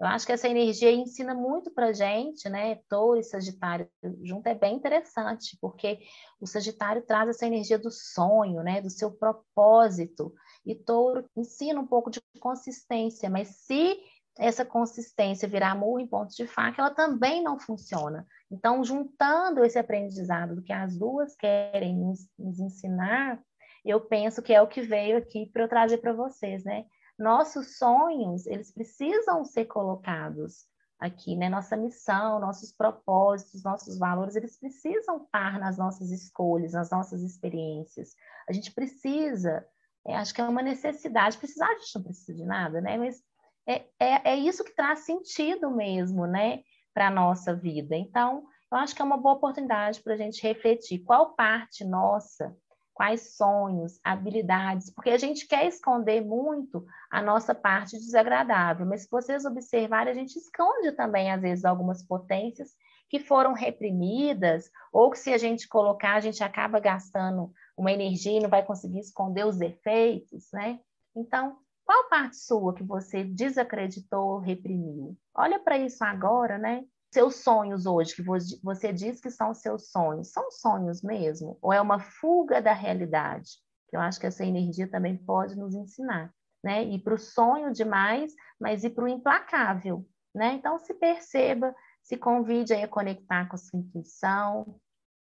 Eu 0.00 0.06
acho 0.06 0.24
que 0.24 0.32
essa 0.32 0.48
energia 0.48 0.92
ensina 0.92 1.34
muito 1.34 1.72
para 1.72 1.92
gente, 1.92 2.48
né? 2.48 2.76
Touro 2.88 3.18
e 3.18 3.24
Sagitário 3.24 3.90
junto 4.22 4.46
é 4.46 4.54
bem 4.54 4.76
interessante, 4.76 5.58
porque 5.60 5.98
o 6.40 6.46
Sagitário 6.46 7.02
traz 7.02 7.28
essa 7.28 7.46
energia 7.46 7.78
do 7.78 7.90
sonho, 7.90 8.62
né? 8.62 8.80
Do 8.80 8.90
seu 8.90 9.10
propósito. 9.10 10.32
E 10.64 10.76
Touro 10.76 11.28
ensina 11.36 11.80
um 11.80 11.86
pouco 11.86 12.10
de 12.10 12.20
consistência, 12.38 13.28
mas 13.28 13.48
se 13.48 13.98
essa 14.38 14.64
consistência 14.64 15.48
virar 15.48 15.74
murro 15.74 15.98
em 15.98 16.06
ponto 16.06 16.32
de 16.32 16.46
faca, 16.46 16.80
ela 16.80 16.94
também 16.94 17.42
não 17.42 17.58
funciona. 17.58 18.24
Então, 18.48 18.84
juntando 18.84 19.64
esse 19.64 19.78
aprendizado 19.78 20.54
do 20.54 20.62
que 20.62 20.72
as 20.72 20.96
duas 20.96 21.34
querem 21.34 21.96
nos, 21.96 22.20
nos 22.38 22.60
ensinar, 22.60 23.42
eu 23.90 24.00
penso 24.00 24.42
que 24.42 24.52
é 24.52 24.60
o 24.60 24.68
que 24.68 24.80
veio 24.80 25.16
aqui 25.18 25.46
para 25.46 25.62
eu 25.62 25.68
trazer 25.68 25.98
para 25.98 26.12
vocês, 26.12 26.64
né? 26.64 26.86
nossos 27.18 27.76
sonhos, 27.76 28.46
eles 28.46 28.70
precisam 28.70 29.44
ser 29.44 29.64
colocados 29.64 30.66
aqui, 31.00 31.34
né? 31.34 31.48
Nossa 31.48 31.76
missão, 31.76 32.38
nossos 32.38 32.72
propósitos, 32.72 33.64
nossos 33.64 33.98
valores, 33.98 34.36
eles 34.36 34.58
precisam 34.58 35.24
estar 35.24 35.58
nas 35.58 35.76
nossas 35.76 36.10
escolhas, 36.10 36.72
nas 36.72 36.90
nossas 36.90 37.22
experiências. 37.22 38.14
A 38.48 38.52
gente 38.52 38.72
precisa, 38.72 39.66
é, 40.06 40.16
acho 40.16 40.32
que 40.32 40.40
é 40.40 40.44
uma 40.44 40.62
necessidade, 40.62 41.38
precisar, 41.38 41.66
a 41.66 41.78
gente 41.78 41.96
não 41.96 42.04
precisa 42.04 42.34
de 42.34 42.44
nada, 42.44 42.80
né? 42.80 42.96
Mas 42.96 43.20
é, 43.66 43.84
é, 43.98 44.32
é 44.32 44.36
isso 44.36 44.64
que 44.64 44.74
traz 44.74 45.00
sentido 45.00 45.70
mesmo, 45.70 46.24
né? 46.26 46.62
Para 46.94 47.08
a 47.08 47.12
nossa 47.12 47.54
vida. 47.54 47.96
Então, 47.96 48.44
eu 48.70 48.78
acho 48.78 48.94
que 48.94 49.02
é 49.02 49.04
uma 49.04 49.16
boa 49.16 49.34
oportunidade 49.34 50.00
para 50.02 50.14
a 50.14 50.16
gente 50.16 50.42
refletir 50.42 51.00
qual 51.00 51.34
parte 51.34 51.84
nossa 51.84 52.56
quais 52.98 53.36
sonhos, 53.36 54.00
habilidades, 54.02 54.90
porque 54.90 55.10
a 55.10 55.16
gente 55.16 55.46
quer 55.46 55.68
esconder 55.68 56.20
muito 56.20 56.84
a 57.08 57.22
nossa 57.22 57.54
parte 57.54 57.96
desagradável, 57.96 58.84
mas 58.84 59.02
se 59.02 59.08
vocês 59.08 59.44
observarem, 59.44 60.10
a 60.10 60.16
gente 60.16 60.36
esconde 60.36 60.90
também, 60.90 61.30
às 61.30 61.40
vezes, 61.40 61.64
algumas 61.64 62.02
potências 62.02 62.70
que 63.08 63.20
foram 63.20 63.52
reprimidas, 63.52 64.68
ou 64.92 65.12
que 65.12 65.18
se 65.20 65.32
a 65.32 65.38
gente 65.38 65.68
colocar, 65.68 66.16
a 66.16 66.20
gente 66.20 66.42
acaba 66.42 66.80
gastando 66.80 67.52
uma 67.76 67.92
energia 67.92 68.36
e 68.36 68.40
não 68.40 68.50
vai 68.50 68.64
conseguir 68.64 68.98
esconder 68.98 69.46
os 69.46 69.56
defeitos, 69.56 70.48
né? 70.52 70.80
Então, 71.14 71.56
qual 71.84 72.08
parte 72.08 72.36
sua 72.36 72.74
que 72.74 72.82
você 72.82 73.22
desacreditou, 73.22 74.40
reprimiu? 74.40 75.16
Olha 75.32 75.60
para 75.60 75.78
isso 75.78 76.02
agora, 76.02 76.58
né? 76.58 76.84
Seus 77.12 77.36
sonhos 77.36 77.86
hoje, 77.86 78.14
que 78.14 78.22
você 78.62 78.92
diz 78.92 79.20
que 79.20 79.30
são 79.30 79.54
seus 79.54 79.90
sonhos, 79.90 80.30
são 80.30 80.50
sonhos 80.50 81.02
mesmo? 81.02 81.58
Ou 81.62 81.72
é 81.72 81.80
uma 81.80 81.98
fuga 81.98 82.60
da 82.60 82.72
realidade? 82.72 83.50
Eu 83.92 84.00
acho 84.00 84.20
que 84.20 84.26
essa 84.26 84.44
energia 84.44 84.90
também 84.90 85.16
pode 85.16 85.56
nos 85.56 85.74
ensinar, 85.74 86.32
né? 86.62 86.84
Ir 86.84 87.00
para 87.00 87.14
o 87.14 87.18
sonho 87.18 87.72
demais, 87.72 88.32
mas 88.60 88.84
ir 88.84 88.90
para 88.90 89.04
o 89.04 89.08
implacável, 89.08 90.06
né? 90.34 90.52
Então, 90.54 90.78
se 90.78 90.92
perceba, 90.92 91.74
se 92.02 92.16
convide 92.16 92.74
a 92.74 92.86
conectar 92.86 93.48
com 93.48 93.56
a 93.56 93.58
sua 93.58 93.78
intuição, 93.78 94.78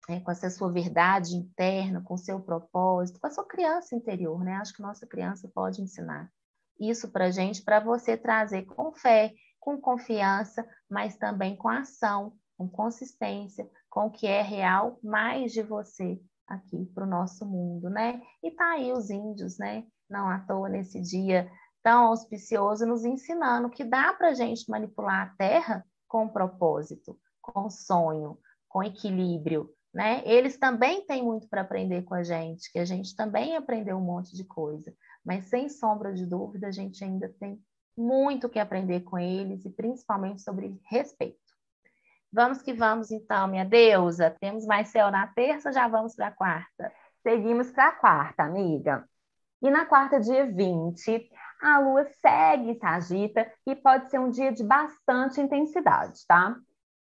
é, 0.09 0.21
com 0.21 0.31
essa 0.31 0.49
sua 0.49 0.73
verdade 0.73 1.37
interna, 1.37 2.03
com 2.03 2.15
o 2.15 2.19
seu 2.19 2.41
propósito, 2.41 3.21
com 3.21 3.27
a 3.27 3.31
sua 3.31 3.45
criança 3.45 3.95
interior, 3.95 4.43
né? 4.43 4.55
Acho 4.57 4.75
que 4.75 4.83
nossa 4.83 5.07
criança 5.07 5.51
pode 5.55 5.83
ensinar 5.83 6.31
isso 6.79 7.11
para 7.11 7.31
gente, 7.31 7.63
para 7.63 7.81
você 7.81 8.17
trazer 8.17 8.63
com 8.65 8.93
fé, 8.93 9.33
com 9.65 9.81
confiança, 9.81 10.69
mas 10.91 11.17
também 11.17 11.57
com 11.57 11.71
ação, 11.71 12.35
com 12.59 12.69
consistência, 12.69 13.67
com 13.89 14.07
o 14.07 14.11
que 14.11 14.27
é 14.27 14.43
real 14.43 14.99
mais 15.03 15.53
de 15.53 15.63
você 15.63 16.21
aqui 16.47 16.85
para 16.95 17.05
o 17.05 17.09
nosso 17.09 17.47
mundo, 17.47 17.89
né? 17.89 18.21
E 18.43 18.51
tá 18.51 18.73
aí 18.73 18.93
os 18.93 19.09
índios, 19.09 19.57
né? 19.59 19.87
Não 20.09 20.29
à 20.29 20.39
toa 20.41 20.69
nesse 20.69 21.01
dia 21.01 21.51
tão 21.83 22.09
auspicioso, 22.09 22.85
nos 22.85 23.07
ensinando 23.07 23.71
que 23.71 23.85
dá 23.85 24.13
para 24.13 24.35
gente 24.35 24.71
manipular 24.71 25.29
a 25.29 25.37
Terra 25.37 25.85
com 26.07 26.29
propósito, 26.29 27.19
com 27.41 27.71
sonho, 27.71 28.39
com 28.69 28.83
equilíbrio, 28.83 29.71
né? 29.95 30.23
Eles 30.27 30.59
também 30.59 31.07
têm 31.07 31.23
muito 31.23 31.49
para 31.49 31.63
aprender 31.63 32.03
com 32.03 32.15
a 32.15 32.23
gente, 32.23 32.71
que 32.71 32.79
a 32.79 32.85
gente 32.85 33.17
também 33.17 33.57
aprendeu 33.57 33.97
um 33.97 34.05
monte 34.05 34.37
de 34.37 34.45
coisa, 34.45 34.95
mas 35.25 35.47
sem 35.47 35.71
sombra 35.71 36.13
de 36.13 36.27
dúvida 36.27 36.67
a 36.67 36.73
gente 36.73 37.03
ainda 37.03 37.35
tem 37.41 37.59
muito 37.97 38.49
que 38.49 38.59
aprender 38.59 39.01
com 39.01 39.19
eles 39.19 39.65
e 39.65 39.71
principalmente 39.71 40.43
sobre 40.43 40.79
respeito. 40.85 41.39
Vamos 42.33 42.63
que 42.63 42.73
vamos 42.73 43.11
então, 43.11 43.47
minha 43.47 43.65
deusa. 43.65 44.35
Temos 44.41 44.67
mais 44.67 44.89
céu 44.89 45.11
na 45.11 45.27
terça, 45.29 45.73
já 45.73 45.87
vamos 45.87 46.17
para 46.17 46.29
a 46.29 46.33
quarta. 46.33 46.93
Seguimos 47.23 47.71
para 47.71 47.89
a 47.89 47.93
quarta, 47.93 48.43
amiga. 48.43 49.09
E 49.63 49.71
na 49.71 49.87
quarta, 49.87 50.21
dia 50.21 50.45
20, 50.45 51.31
a 51.63 51.79
lua 51.79 52.05
segue 52.21 52.79
Sagita 52.79 53.51
e 53.67 53.75
pode 53.75 54.11
ser 54.11 54.19
um 54.19 54.29
dia 54.29 54.53
de 54.53 54.63
bastante 54.63 55.41
intensidade, 55.41 56.27
tá? 56.27 56.57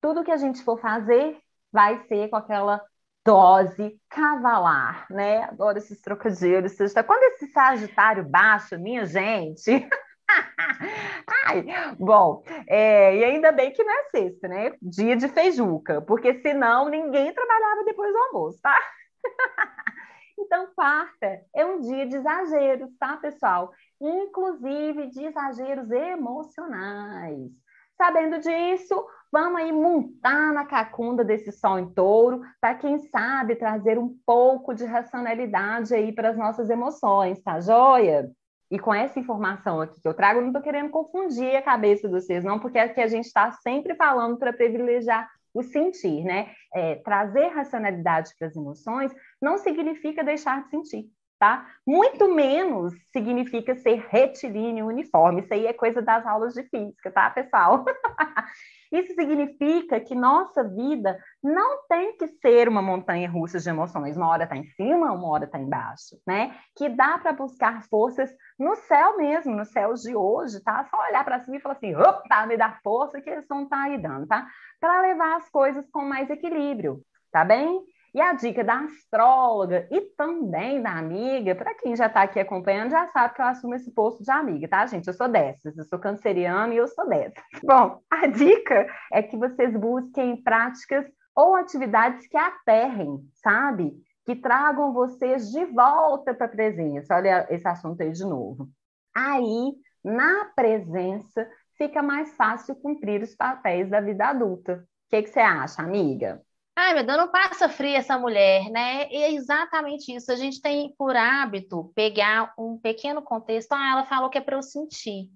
Tudo 0.00 0.24
que 0.24 0.30
a 0.30 0.36
gente 0.36 0.62
for 0.62 0.80
fazer 0.80 1.38
vai 1.72 1.98
ser 2.06 2.30
com 2.30 2.36
aquela 2.36 2.80
dose 3.24 4.00
cavalar, 4.08 5.06
né? 5.10 5.42
Adoro 5.42 5.78
esses 5.78 6.00
trocadilhos. 6.00 6.76
Quando 7.04 7.22
esse 7.24 7.48
Sagitário 7.48 8.24
baixa, 8.24 8.78
minha 8.78 9.04
gente, 9.04 9.70
Ai, 11.47 11.64
bom, 11.99 12.42
é, 12.66 13.16
e 13.16 13.25
ainda 13.25 13.52
bem 13.52 13.73
que 13.73 13.83
não 13.83 13.92
é 13.92 14.04
sexta, 14.11 14.49
né? 14.49 14.73
Dia 14.83 15.16
de 15.16 15.28
feijuca, 15.28 16.02
porque 16.02 16.35
senão 16.40 16.88
ninguém 16.88 17.33
trabalhava 17.33 17.85
depois 17.85 18.12
do 18.12 18.18
almoço, 18.18 18.59
tá? 18.61 18.78
então, 20.38 20.68
quarta 20.75 21.40
é 21.54 21.64
um 21.64 21.80
dia 21.80 22.06
de 22.06 22.16
exageros, 22.16 22.90
tá, 22.99 23.16
pessoal? 23.16 23.73
Inclusive 24.00 25.09
de 25.09 25.25
exageros 25.25 25.90
emocionais. 25.90 27.50
Sabendo 27.97 28.38
disso, 28.40 29.06
vamos 29.33 29.61
aí 29.61 29.73
montar 29.73 30.52
na 30.52 30.66
cacunda 30.66 31.25
desse 31.25 31.50
sol 31.50 31.78
em 31.78 31.90
touro, 31.95 32.42
para 32.61 32.75
quem 32.75 32.99
sabe 33.09 33.56
trazer 33.56 33.99
um 33.99 34.14
pouco 34.26 34.75
de 34.75 34.85
racionalidade 34.85 35.95
aí 35.95 36.12
para 36.12 36.28
as 36.28 36.37
nossas 36.37 36.68
emoções, 36.68 37.40
tá 37.42 37.59
joia? 37.59 38.30
E 38.70 38.78
com 38.78 38.92
essa 38.92 39.18
informação 39.18 39.80
aqui 39.80 40.00
que 40.00 40.08
eu 40.08 40.14
trago, 40.14 40.40
não 40.40 40.49
estou 40.49 40.62
querendo 40.62 40.90
confundir 40.90 41.54
a 41.56 41.62
cabeça 41.62 42.08
de 42.08 42.14
vocês, 42.14 42.42
não, 42.42 42.58
porque 42.58 42.78
é 42.78 42.88
que 42.88 43.00
a 43.00 43.06
gente 43.06 43.26
está 43.26 43.52
sempre 43.52 43.94
falando 43.94 44.37
para 44.38 44.52
privilegiar 44.52 45.28
o 45.54 45.62
sentir, 45.62 46.25
né? 46.25 46.52
É, 46.75 46.96
trazer 46.96 47.46
racionalidade 47.49 48.32
para 48.38 48.49
as 48.49 48.56
emoções 48.56 49.14
não 49.40 49.56
significa 49.56 50.23
deixar 50.23 50.64
de 50.64 50.70
sentir, 50.70 51.06
tá? 51.38 51.66
Muito 51.87 52.28
menos 52.35 52.92
significa 53.12 53.75
ser 53.76 54.04
retilíneo 54.08 54.87
uniforme. 54.87 55.40
Isso 55.40 55.54
aí 55.54 55.66
é 55.66 55.73
coisa 55.73 56.02
das 56.02 56.26
aulas 56.26 56.52
de 56.52 56.62
física, 56.64 57.11
tá, 57.11 57.30
pessoal? 57.30 57.85
Isso 58.98 59.14
significa 59.14 60.00
que 60.00 60.14
nossa 60.14 60.64
vida 60.64 61.18
não 61.42 61.86
tem 61.86 62.16
que 62.16 62.26
ser 62.26 62.68
uma 62.68 62.80
montanha 62.80 63.28
russa 63.28 63.58
de 63.58 63.68
emoções. 63.68 64.16
Uma 64.16 64.28
hora 64.28 64.44
está 64.44 64.56
em 64.56 64.64
cima, 64.64 65.12
uma 65.12 65.28
hora 65.28 65.44
está 65.44 65.58
embaixo, 65.58 66.16
né? 66.26 66.56
Que 66.74 66.88
dá 66.88 67.18
para 67.18 67.32
buscar 67.32 67.82
forças 67.84 68.30
no 68.58 68.74
céu 68.74 69.18
mesmo, 69.18 69.54
no 69.54 69.66
céu 69.66 69.92
de 69.92 70.16
hoje, 70.16 70.62
tá? 70.64 70.84
Só 70.90 70.96
olhar 71.08 71.24
para 71.24 71.40
cima 71.40 71.56
e 71.56 71.60
falar 71.60 71.74
assim, 71.74 71.94
opa, 71.94 72.46
me 72.46 72.56
dá 72.56 72.78
força 72.82 73.20
que 73.20 73.28
eles 73.28 73.44
estar 73.44 73.66
tá 73.68 73.82
aí 73.82 73.98
dando, 74.00 74.26
tá? 74.26 74.46
Para 74.80 75.02
levar 75.02 75.36
as 75.36 75.48
coisas 75.50 75.86
com 75.90 76.02
mais 76.02 76.30
equilíbrio, 76.30 77.02
tá 77.30 77.44
bem? 77.44 77.82
E 78.14 78.20
a 78.20 78.32
dica 78.32 78.64
da 78.64 78.80
astróloga 78.80 79.86
e 79.90 80.00
também 80.16 80.80
da 80.80 80.92
amiga, 80.92 81.54
para 81.54 81.75
quem 81.75 81.94
já 81.94 82.06
está 82.06 82.22
aqui 82.22 82.40
acompanhando, 82.40 82.90
já 82.90 83.06
sabe 83.08 83.34
que 83.34 83.42
eu 83.42 83.46
assumo 83.46 83.75
esse 83.75 83.90
posto 83.92 84.25
de 84.25 84.30
amiga, 84.30 84.68
tá, 84.68 84.86
gente? 84.86 85.06
Eu 85.06 85.14
sou 85.14 85.28
dessas, 85.28 85.76
eu 85.76 85.84
sou 85.84 85.98
canceriana 85.98 86.72
e 86.72 86.76
eu 86.76 86.88
sou 86.88 87.08
dessas. 87.08 87.42
Bom, 87.62 88.00
a 88.10 88.26
dica 88.26 88.86
é 89.12 89.22
que 89.22 89.36
vocês 89.36 89.76
busquem 89.76 90.42
práticas 90.42 91.04
ou 91.34 91.54
atividades 91.54 92.26
que 92.26 92.36
aterrem, 92.36 93.20
sabe? 93.34 93.92
Que 94.25 94.34
tragam 94.34 94.92
vocês 94.92 95.50
de 95.50 95.64
volta 95.66 96.34
para 96.34 96.46
a 96.46 96.50
presença. 96.50 97.14
Olha 97.14 97.46
esse 97.50 97.68
assunto 97.68 98.00
aí 98.00 98.10
de 98.10 98.25
novo. 98.25 98.68
Aí, 99.14 99.75
na 100.02 100.46
presença, 100.56 101.46
fica 101.76 102.02
mais 102.02 102.34
fácil 102.34 102.75
cumprir 102.76 103.22
os 103.22 103.34
papéis 103.34 103.88
da 103.90 104.00
vida 104.00 104.26
adulta. 104.28 104.84
O 105.06 105.10
que, 105.10 105.22
que 105.22 105.28
você 105.28 105.40
acha, 105.40 105.82
amiga? 105.82 106.42
Ai, 106.78 106.92
meu 106.92 107.06
Deus, 107.06 107.16
não 107.16 107.30
passa 107.30 107.71
fria 107.71 107.97
essa 107.97 108.18
mulher, 108.18 108.71
né? 108.71 109.11
E 109.11 109.16
é 109.16 109.33
exatamente 109.33 110.14
isso. 110.14 110.30
A 110.30 110.37
gente 110.37 110.61
tem 110.61 110.95
por 110.99 111.16
hábito 111.16 111.90
pegar 111.95 112.52
um 112.59 112.78
pequeno 112.78 113.23
contexto. 113.23 113.73
Ah, 113.73 113.92
ela 113.92 114.04
falou 114.04 114.28
que 114.28 114.37
é 114.37 114.42
para 114.42 114.56
eu 114.56 114.62
sentir. 114.62 115.30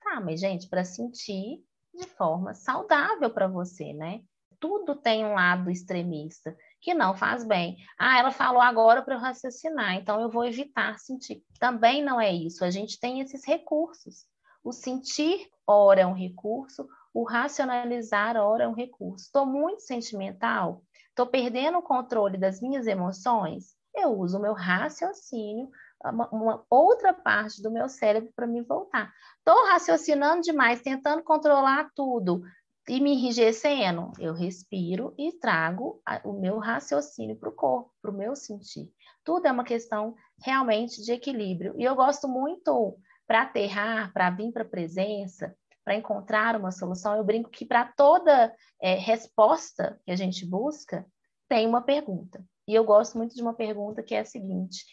Tá, 0.00 0.20
mas, 0.22 0.40
gente, 0.40 0.68
para 0.70 0.82
sentir 0.82 1.62
de 1.94 2.06
forma 2.06 2.54
saudável 2.54 3.28
para 3.28 3.46
você, 3.46 3.92
né? 3.92 4.22
Tudo 4.58 4.96
tem 4.96 5.22
um 5.22 5.34
lado 5.34 5.70
extremista 5.70 6.56
que 6.80 6.94
não 6.94 7.14
faz 7.14 7.44
bem. 7.44 7.76
Ah, 7.98 8.18
ela 8.18 8.30
falou 8.30 8.62
agora 8.62 9.02
para 9.02 9.14
eu 9.14 9.20
raciocinar, 9.20 9.96
então 9.96 10.18
eu 10.18 10.30
vou 10.30 10.46
evitar 10.46 10.98
sentir. 10.98 11.42
Também 11.58 12.02
não 12.02 12.18
é 12.18 12.32
isso. 12.32 12.64
A 12.64 12.70
gente 12.70 12.98
tem 12.98 13.20
esses 13.20 13.46
recursos. 13.46 14.24
O 14.64 14.72
sentir, 14.72 15.46
ora, 15.66 16.00
é 16.00 16.06
um 16.06 16.14
recurso, 16.14 16.88
o 17.12 17.24
racionalizar, 17.24 18.36
ora, 18.36 18.64
é 18.64 18.68
um 18.68 18.74
recurso. 18.74 19.24
Estou 19.24 19.46
muito 19.46 19.82
sentimental? 19.82 20.82
Estou 21.08 21.26
perdendo 21.26 21.78
o 21.78 21.82
controle 21.82 22.38
das 22.38 22.60
minhas 22.60 22.86
emoções? 22.86 23.74
Eu 23.94 24.18
uso 24.18 24.38
o 24.38 24.40
meu 24.40 24.54
raciocínio, 24.54 25.68
uma, 26.04 26.28
uma 26.30 26.64
outra 26.70 27.12
parte 27.12 27.60
do 27.62 27.70
meu 27.70 27.88
cérebro 27.88 28.32
para 28.34 28.46
me 28.46 28.62
voltar. 28.62 29.12
Estou 29.38 29.66
raciocinando 29.66 30.42
demais, 30.42 30.80
tentando 30.80 31.22
controlar 31.22 31.90
tudo 31.94 32.42
e 32.88 33.00
me 33.00 33.12
enrijecendo. 33.12 34.12
Eu 34.18 34.32
respiro 34.32 35.12
e 35.18 35.32
trago 35.32 36.00
a, 36.06 36.20
o 36.24 36.32
meu 36.32 36.58
raciocínio 36.58 37.36
para 37.36 37.48
o 37.48 37.54
corpo, 37.54 37.92
para 38.00 38.10
o 38.10 38.16
meu 38.16 38.34
sentir. 38.36 38.90
Tudo 39.24 39.46
é 39.46 39.52
uma 39.52 39.64
questão 39.64 40.14
realmente 40.42 41.02
de 41.02 41.12
equilíbrio. 41.12 41.74
E 41.76 41.84
eu 41.84 41.94
gosto 41.94 42.28
muito 42.28 42.96
para 43.26 43.42
aterrar, 43.42 44.12
para 44.12 44.30
vir 44.30 44.52
para 44.52 44.62
a 44.62 44.68
presença, 44.68 45.54
para 45.90 45.96
encontrar 45.96 46.54
uma 46.54 46.70
solução, 46.70 47.16
eu 47.16 47.24
brinco 47.24 47.50
que 47.50 47.64
para 47.64 47.84
toda 47.84 48.54
é, 48.80 48.94
resposta 48.94 49.98
que 50.04 50.12
a 50.12 50.16
gente 50.16 50.46
busca, 50.46 51.04
tem 51.48 51.66
uma 51.66 51.82
pergunta. 51.82 52.44
E 52.68 52.72
eu 52.72 52.84
gosto 52.84 53.18
muito 53.18 53.34
de 53.34 53.42
uma 53.42 53.52
pergunta 53.52 54.00
que 54.00 54.14
é 54.14 54.20
a 54.20 54.24
seguinte: 54.24 54.84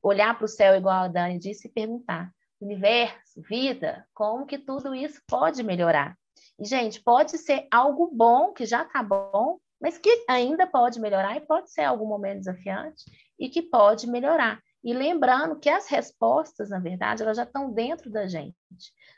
olhar 0.00 0.38
para 0.38 0.44
o 0.44 0.48
céu, 0.48 0.76
igual 0.76 1.02
a 1.02 1.08
Dani 1.08 1.40
disse, 1.40 1.66
e 1.66 1.72
perguntar: 1.72 2.30
universo, 2.60 3.42
vida, 3.48 4.06
como 4.14 4.46
que 4.46 4.56
tudo 4.56 4.94
isso 4.94 5.20
pode 5.28 5.60
melhorar? 5.64 6.16
E, 6.56 6.64
gente, 6.64 7.02
pode 7.02 7.36
ser 7.36 7.66
algo 7.68 8.08
bom, 8.14 8.52
que 8.52 8.64
já 8.64 8.82
está 8.82 9.02
bom, 9.02 9.58
mas 9.80 9.98
que 9.98 10.24
ainda 10.28 10.68
pode 10.68 11.00
melhorar, 11.00 11.36
e 11.36 11.40
pode 11.40 11.72
ser 11.72 11.82
algum 11.82 12.06
momento 12.06 12.38
desafiante, 12.38 13.02
e 13.36 13.48
que 13.48 13.60
pode 13.60 14.08
melhorar. 14.08 14.62
E 14.84 14.92
lembrando 14.92 15.58
que 15.58 15.70
as 15.70 15.88
respostas, 15.88 16.68
na 16.68 16.78
verdade, 16.78 17.22
elas 17.22 17.38
já 17.38 17.44
estão 17.44 17.72
dentro 17.72 18.10
da 18.10 18.26
gente. 18.26 18.54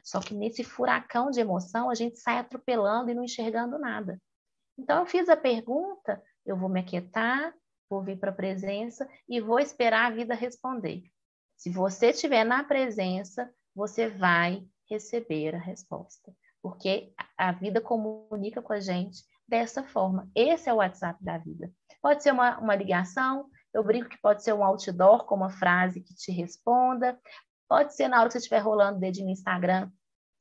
Só 0.05 0.21
que 0.21 0.33
nesse 0.33 0.63
furacão 0.63 1.29
de 1.29 1.41
emoção, 1.41 1.91
a 1.91 1.95
gente 1.95 2.19
sai 2.21 2.39
atropelando 2.39 3.11
e 3.11 3.15
não 3.15 3.25
enxergando 3.25 3.77
nada. 3.77 4.23
Então, 4.79 5.01
eu 5.01 5.07
fiz 5.07 5.29
a 5.29 5.37
pergunta, 5.37 6.23
eu 6.45 6.57
vou 6.57 6.69
me 6.69 6.79
aquietar, 6.79 7.53
vou 7.91 8.01
vir 8.01 8.17
para 8.17 8.31
a 8.31 8.35
presença 8.35 9.09
e 9.29 9.41
vou 9.41 9.59
esperar 9.59 10.07
a 10.07 10.15
vida 10.15 10.35
responder. 10.35 11.03
Se 11.57 11.69
você 11.69 12.11
estiver 12.11 12.45
na 12.45 12.63
presença, 12.63 13.51
você 13.75 14.09
vai 14.09 14.65
receber 14.89 15.57
a 15.57 15.59
resposta. 15.59 16.33
Porque 16.63 17.13
a 17.37 17.51
vida 17.51 17.81
comunica 17.81 18.63
com 18.63 18.73
a 18.73 18.81
gente 18.81 19.25
dessa 19.49 19.83
forma. 19.83 20.31
Esse 20.35 20.69
é 20.69 20.73
o 20.73 20.77
WhatsApp 20.77 21.23
da 21.25 21.39
vida. 21.39 21.73
Pode 22.01 22.23
ser 22.23 22.33
uma, 22.33 22.59
uma 22.59 22.77
ligação, 22.77 23.49
eu 23.77 23.85
brinco 23.85 24.09
que 24.09 24.17
pode 24.17 24.43
ser 24.43 24.55
um 24.55 24.65
outdoor 24.65 25.27
com 25.27 25.35
uma 25.35 25.51
frase 25.51 26.01
que 26.01 26.15
te 26.15 26.33
responda. 26.33 27.19
Pode 27.69 27.95
ser 27.95 28.09
na 28.09 28.19
hora 28.19 28.29
que 28.29 28.33
você 28.33 28.39
estiver 28.39 28.61
rolando 28.61 28.97
o 28.97 29.01
dedinho 29.01 29.27
no 29.27 29.33
Instagram, 29.33 29.91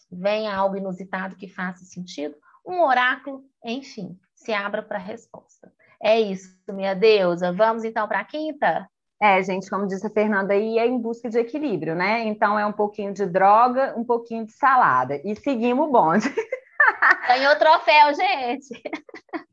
venha 0.10 0.56
algo 0.56 0.78
inusitado 0.78 1.36
que 1.36 1.50
faça 1.50 1.84
sentido. 1.84 2.34
Um 2.66 2.82
oráculo, 2.82 3.44
enfim, 3.64 4.18
se 4.34 4.54
abra 4.54 4.82
para 4.82 4.98
a 4.98 5.02
resposta. 5.02 5.70
É 6.02 6.18
isso, 6.18 6.56
minha 6.70 6.94
deusa. 6.94 7.52
Vamos 7.52 7.84
então 7.84 8.08
para 8.08 8.22
a 8.22 8.26
quinta? 8.26 8.90
É, 9.22 9.44
gente, 9.44 9.70
como 9.70 9.86
disse 9.86 10.08
a 10.08 10.10
Fernanda 10.10 10.54
aí, 10.54 10.80
é 10.80 10.88
em 10.88 10.98
busca 10.98 11.30
de 11.30 11.38
equilíbrio, 11.38 11.94
né? 11.94 12.24
Então 12.24 12.58
é 12.58 12.66
um 12.66 12.72
pouquinho 12.74 13.14
de 13.14 13.26
droga, 13.26 13.94
um 13.98 14.06
pouquinho 14.06 14.46
de 14.46 14.54
salada. 14.54 15.20
E 15.26 15.36
seguimos 15.36 15.88
o 15.88 15.92
bonde. 15.92 16.34
Ganhou 17.28 17.58
troféu, 17.58 18.14
gente. 18.14 18.82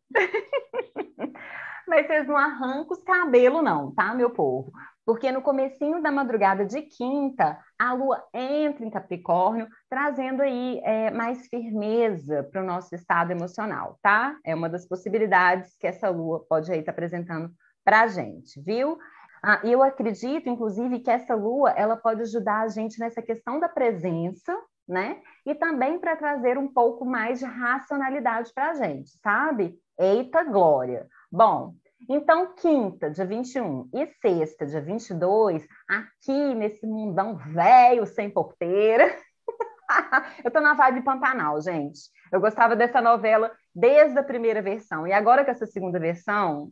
mas 1.93 2.07
vocês 2.07 2.27
não 2.27 2.39
arrancam 2.39 2.97
os 2.97 3.03
cabelos 3.03 3.63
não, 3.63 3.93
tá, 3.93 4.15
meu 4.15 4.31
povo? 4.31 4.73
Porque 5.05 5.31
no 5.31 5.43
comecinho 5.43 6.01
da 6.01 6.11
madrugada 6.11 6.65
de 6.65 6.81
quinta, 6.81 7.59
a 7.79 7.93
Lua 7.93 8.25
entra 8.33 8.87
em 8.87 8.91
Capricórnio, 8.91 9.69
trazendo 9.91 10.41
aí 10.41 10.81
é, 10.85 11.11
mais 11.11 11.47
firmeza 11.49 12.45
para 12.45 12.63
o 12.63 12.65
nosso 12.65 12.95
estado 12.95 13.31
emocional, 13.31 13.99
tá? 14.01 14.35
É 14.43 14.55
uma 14.55 14.71
das 14.71 14.89
possibilidades 14.89 15.77
que 15.79 15.87
essa 15.87 16.09
Lua 16.09 16.43
pode 16.49 16.73
aí 16.73 16.79
estar 16.79 16.93
tá 16.93 16.97
apresentando 16.97 17.53
para 17.85 18.03
a 18.03 18.07
gente, 18.07 18.59
viu? 18.63 18.97
Ah, 19.43 19.61
eu 19.63 19.83
acredito, 19.83 20.49
inclusive, 20.49 21.01
que 21.01 21.11
essa 21.11 21.35
Lua 21.35 21.73
ela 21.73 21.97
pode 21.97 22.23
ajudar 22.23 22.63
a 22.63 22.69
gente 22.69 22.99
nessa 22.99 23.21
questão 23.21 23.61
da 23.61 23.69
presença, 23.69 24.57
né? 24.89 25.21
E 25.45 25.55
também 25.55 25.99
para 25.99 26.17
trazer 26.17 26.57
um 26.57 26.69
pouco 26.73 27.05
mais 27.05 27.39
de 27.39 27.45
racionalidade 27.45 28.51
para 28.55 28.71
a 28.71 28.75
gente, 28.75 29.11
sabe? 29.23 29.79
Eita 29.99 30.43
glória! 30.43 31.07
Bom, 31.31 31.75
então, 32.09 32.55
quinta, 32.55 33.11
dia 33.11 33.25
21, 33.25 33.89
e 33.93 34.07
sexta, 34.21 34.67
dia 34.67 34.81
22, 34.81 35.67
aqui 35.89 36.55
nesse 36.55 36.87
mundão 36.87 37.37
velho, 37.37 38.07
sem 38.07 38.31
porteira. 38.31 39.17
eu 40.45 40.51
tô 40.51 40.61
na 40.61 40.75
vibe 40.75 41.03
Pantanal, 41.03 41.61
gente. 41.61 42.01
Eu 42.31 42.41
gostava 42.41 42.75
dessa 42.75 43.01
novela 43.01 43.51
desde 43.75 44.19
a 44.19 44.25
primeira 44.25 44.63
versão. 44.63 45.07
E 45.07 45.13
agora 45.13 45.45
com 45.45 45.51
essa 45.51 45.67
segunda 45.67 45.99
versão, 45.99 46.71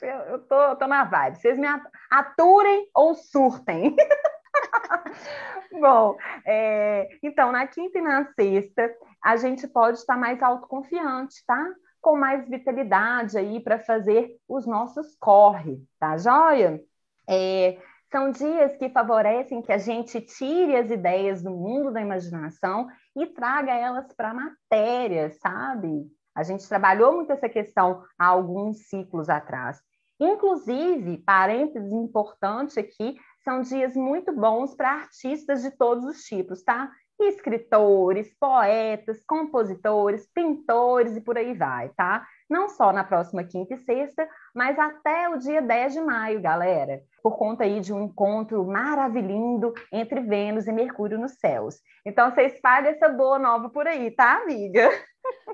eu, 0.00 0.38
tô, 0.46 0.76
tô 0.76 0.86
na 0.86 1.04
vibe. 1.04 1.38
Vocês 1.38 1.58
me 1.58 1.66
aturem 2.10 2.88
ou 2.94 3.14
surtem. 3.14 3.94
Bom, 5.80 6.16
é, 6.46 7.08
então, 7.22 7.52
na 7.52 7.66
quinta 7.66 7.98
e 7.98 8.02
na 8.02 8.24
sexta, 8.32 8.94
a 9.22 9.36
gente 9.36 9.68
pode 9.68 9.98
estar 9.98 10.16
mais 10.16 10.42
autoconfiante, 10.42 11.44
tá? 11.46 11.62
Com 12.06 12.16
mais 12.16 12.48
vitalidade 12.48 13.36
aí 13.36 13.58
para 13.58 13.80
fazer 13.80 14.36
os 14.48 14.64
nossos 14.64 15.16
corre, 15.18 15.82
tá 15.98 16.16
joia? 16.16 16.80
É, 17.28 17.78
são 18.12 18.30
dias 18.30 18.76
que 18.76 18.88
favorecem 18.90 19.60
que 19.60 19.72
a 19.72 19.78
gente 19.78 20.20
tire 20.20 20.76
as 20.76 20.88
ideias 20.88 21.42
do 21.42 21.50
mundo 21.50 21.90
da 21.90 22.00
imaginação 22.00 22.86
e 23.16 23.26
traga 23.26 23.72
elas 23.72 24.06
para 24.12 24.30
a 24.30 24.34
matéria, 24.34 25.32
sabe? 25.42 26.06
A 26.32 26.44
gente 26.44 26.68
trabalhou 26.68 27.12
muito 27.12 27.32
essa 27.32 27.48
questão 27.48 28.04
há 28.16 28.26
alguns 28.26 28.88
ciclos 28.88 29.28
atrás. 29.28 29.80
Inclusive, 30.20 31.18
parênteses 31.26 31.90
importante 31.90 32.78
aqui, 32.78 33.16
são 33.42 33.62
dias 33.62 33.96
muito 33.96 34.32
bons 34.32 34.76
para 34.76 34.92
artistas 34.92 35.60
de 35.60 35.72
todos 35.72 36.04
os 36.04 36.22
tipos, 36.22 36.62
tá? 36.62 36.88
Escritores, 37.18 38.34
poetas, 38.38 39.22
compositores, 39.26 40.28
pintores 40.34 41.16
e 41.16 41.20
por 41.20 41.38
aí 41.38 41.54
vai, 41.54 41.88
tá? 41.90 42.26
Não 42.48 42.68
só 42.68 42.92
na 42.92 43.02
próxima 43.02 43.42
quinta 43.42 43.74
e 43.74 43.78
sexta, 43.78 44.28
mas 44.54 44.78
até 44.78 45.28
o 45.28 45.38
dia 45.38 45.62
10 45.62 45.94
de 45.94 46.00
maio, 46.00 46.40
galera, 46.40 47.02
por 47.22 47.36
conta 47.36 47.64
aí 47.64 47.80
de 47.80 47.92
um 47.92 48.04
encontro 48.04 48.64
maravilhoso 48.64 49.72
entre 49.92 50.20
Vênus 50.20 50.66
e 50.66 50.72
Mercúrio 50.72 51.18
nos 51.18 51.32
céus. 51.32 51.76
Então, 52.04 52.30
você 52.30 52.42
espalha 52.42 52.90
essa 52.90 53.08
boa 53.08 53.38
nova 53.38 53.68
por 53.68 53.86
aí, 53.86 54.10
tá, 54.10 54.42
amiga? 54.42 54.88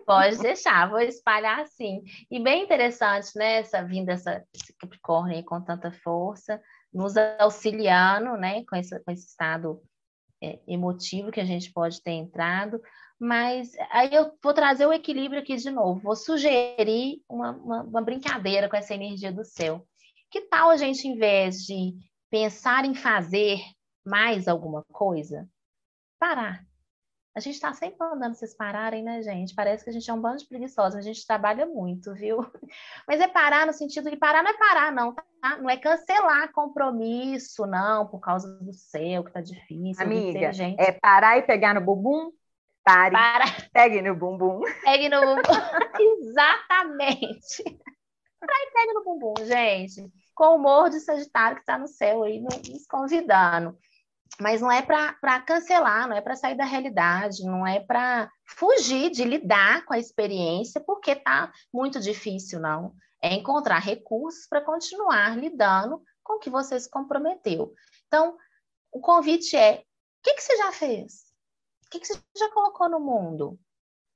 Pode 0.04 0.38
deixar, 0.38 0.90
vou 0.90 1.00
espalhar 1.00 1.60
assim. 1.60 2.02
E 2.30 2.38
bem 2.38 2.64
interessante, 2.64 3.30
né? 3.36 3.60
Essa 3.60 3.82
vinda, 3.82 4.12
essa, 4.12 4.44
esse 4.54 4.76
Capricórnio 4.78 5.36
aí 5.36 5.42
com 5.42 5.60
tanta 5.62 5.90
força, 5.90 6.60
nos 6.92 7.14
auxiliando, 7.38 8.36
né? 8.36 8.64
Com 8.68 8.76
esse, 8.76 8.98
com 9.02 9.10
esse 9.10 9.26
estado 9.26 9.80
emotivo 10.66 11.30
que 11.30 11.40
a 11.40 11.44
gente 11.44 11.72
pode 11.72 12.02
ter 12.02 12.12
entrado. 12.12 12.80
Mas 13.18 13.72
aí 13.90 14.12
eu 14.12 14.32
vou 14.42 14.52
trazer 14.52 14.86
o 14.86 14.92
equilíbrio 14.92 15.40
aqui 15.40 15.56
de 15.56 15.70
novo. 15.70 16.00
Vou 16.00 16.16
sugerir 16.16 17.22
uma, 17.28 17.52
uma, 17.52 17.82
uma 17.82 18.02
brincadeira 18.02 18.68
com 18.68 18.76
essa 18.76 18.94
energia 18.94 19.32
do 19.32 19.44
céu. 19.44 19.86
Que 20.30 20.42
tal 20.42 20.70
a 20.70 20.76
gente, 20.76 21.06
em 21.06 21.16
vez 21.16 21.64
de 21.64 21.94
pensar 22.30 22.84
em 22.84 22.94
fazer 22.94 23.60
mais 24.04 24.48
alguma 24.48 24.82
coisa, 24.90 25.48
parar 26.18 26.64
a 27.34 27.40
gente 27.40 27.54
está 27.54 27.72
sempre 27.72 27.96
mandando 27.98 28.34
vocês 28.34 28.54
pararem, 28.54 29.02
né, 29.02 29.22
gente? 29.22 29.54
Parece 29.54 29.82
que 29.82 29.90
a 29.90 29.92
gente 29.92 30.08
é 30.10 30.12
um 30.12 30.20
bando 30.20 30.38
de 30.38 30.46
preguiçosos, 30.46 30.98
a 30.98 31.02
gente 31.02 31.26
trabalha 31.26 31.64
muito, 31.64 32.12
viu? 32.14 32.38
Mas 33.08 33.20
é 33.20 33.28
parar 33.28 33.66
no 33.66 33.72
sentido 33.72 34.10
de 34.10 34.16
parar 34.16 34.42
não 34.42 34.50
é 34.50 34.58
parar, 34.58 34.92
não, 34.92 35.14
tá? 35.14 35.24
Não 35.58 35.70
é 35.70 35.76
cancelar 35.78 36.52
compromisso, 36.52 37.66
não, 37.66 38.06
por 38.06 38.20
causa 38.20 38.48
do 38.60 38.72
céu, 38.72 39.24
que 39.24 39.32
tá 39.32 39.40
difícil. 39.40 40.04
Amiga, 40.04 40.52
gente. 40.52 40.78
é 40.78 40.92
parar 40.92 41.38
e 41.38 41.42
pegar 41.42 41.74
no 41.74 41.80
bumbum? 41.80 42.30
Pare, 42.84 43.12
Para. 43.12 43.44
pegue 43.72 44.02
no 44.02 44.14
bumbum. 44.14 44.60
Pegue 44.84 45.08
no 45.08 45.20
bumbum. 45.20 45.42
Exatamente. 46.20 47.62
Parar 48.40 48.58
e 48.60 48.72
pegue 48.72 48.92
no 48.92 49.04
bumbum, 49.04 49.34
gente. 49.46 50.12
Com 50.34 50.46
o 50.46 50.56
humor 50.56 50.90
de 50.90 50.98
Sagitário 50.98 51.56
que 51.56 51.62
está 51.62 51.78
no 51.78 51.86
céu 51.86 52.24
aí, 52.24 52.40
nos 52.40 52.86
convidando 52.88 53.78
mas 54.40 54.60
não 54.60 54.70
é 54.70 54.82
para 54.82 55.40
cancelar, 55.40 56.08
não 56.08 56.16
é 56.16 56.20
para 56.20 56.36
sair 56.36 56.56
da 56.56 56.64
realidade, 56.64 57.44
não 57.44 57.66
é 57.66 57.80
para 57.80 58.30
fugir 58.44 59.10
de 59.10 59.24
lidar 59.24 59.84
com 59.84 59.94
a 59.94 59.98
experiência, 59.98 60.80
porque 60.80 61.12
está 61.12 61.52
muito 61.72 62.00
difícil, 62.00 62.60
não. 62.60 62.94
É 63.22 63.34
encontrar 63.34 63.78
recursos 63.78 64.46
para 64.48 64.60
continuar 64.60 65.36
lidando 65.38 66.02
com 66.24 66.34
o 66.34 66.38
que 66.38 66.50
você 66.50 66.78
se 66.78 66.90
comprometeu. 66.90 67.72
Então, 68.06 68.36
o 68.90 69.00
convite 69.00 69.56
é: 69.56 69.76
o 69.76 69.82
que, 70.22 70.34
que 70.34 70.42
você 70.42 70.56
já 70.56 70.72
fez? 70.72 71.32
O 71.86 71.90
que, 71.90 72.00
que 72.00 72.06
você 72.06 72.20
já 72.36 72.50
colocou 72.50 72.88
no 72.88 73.00
mundo? 73.00 73.58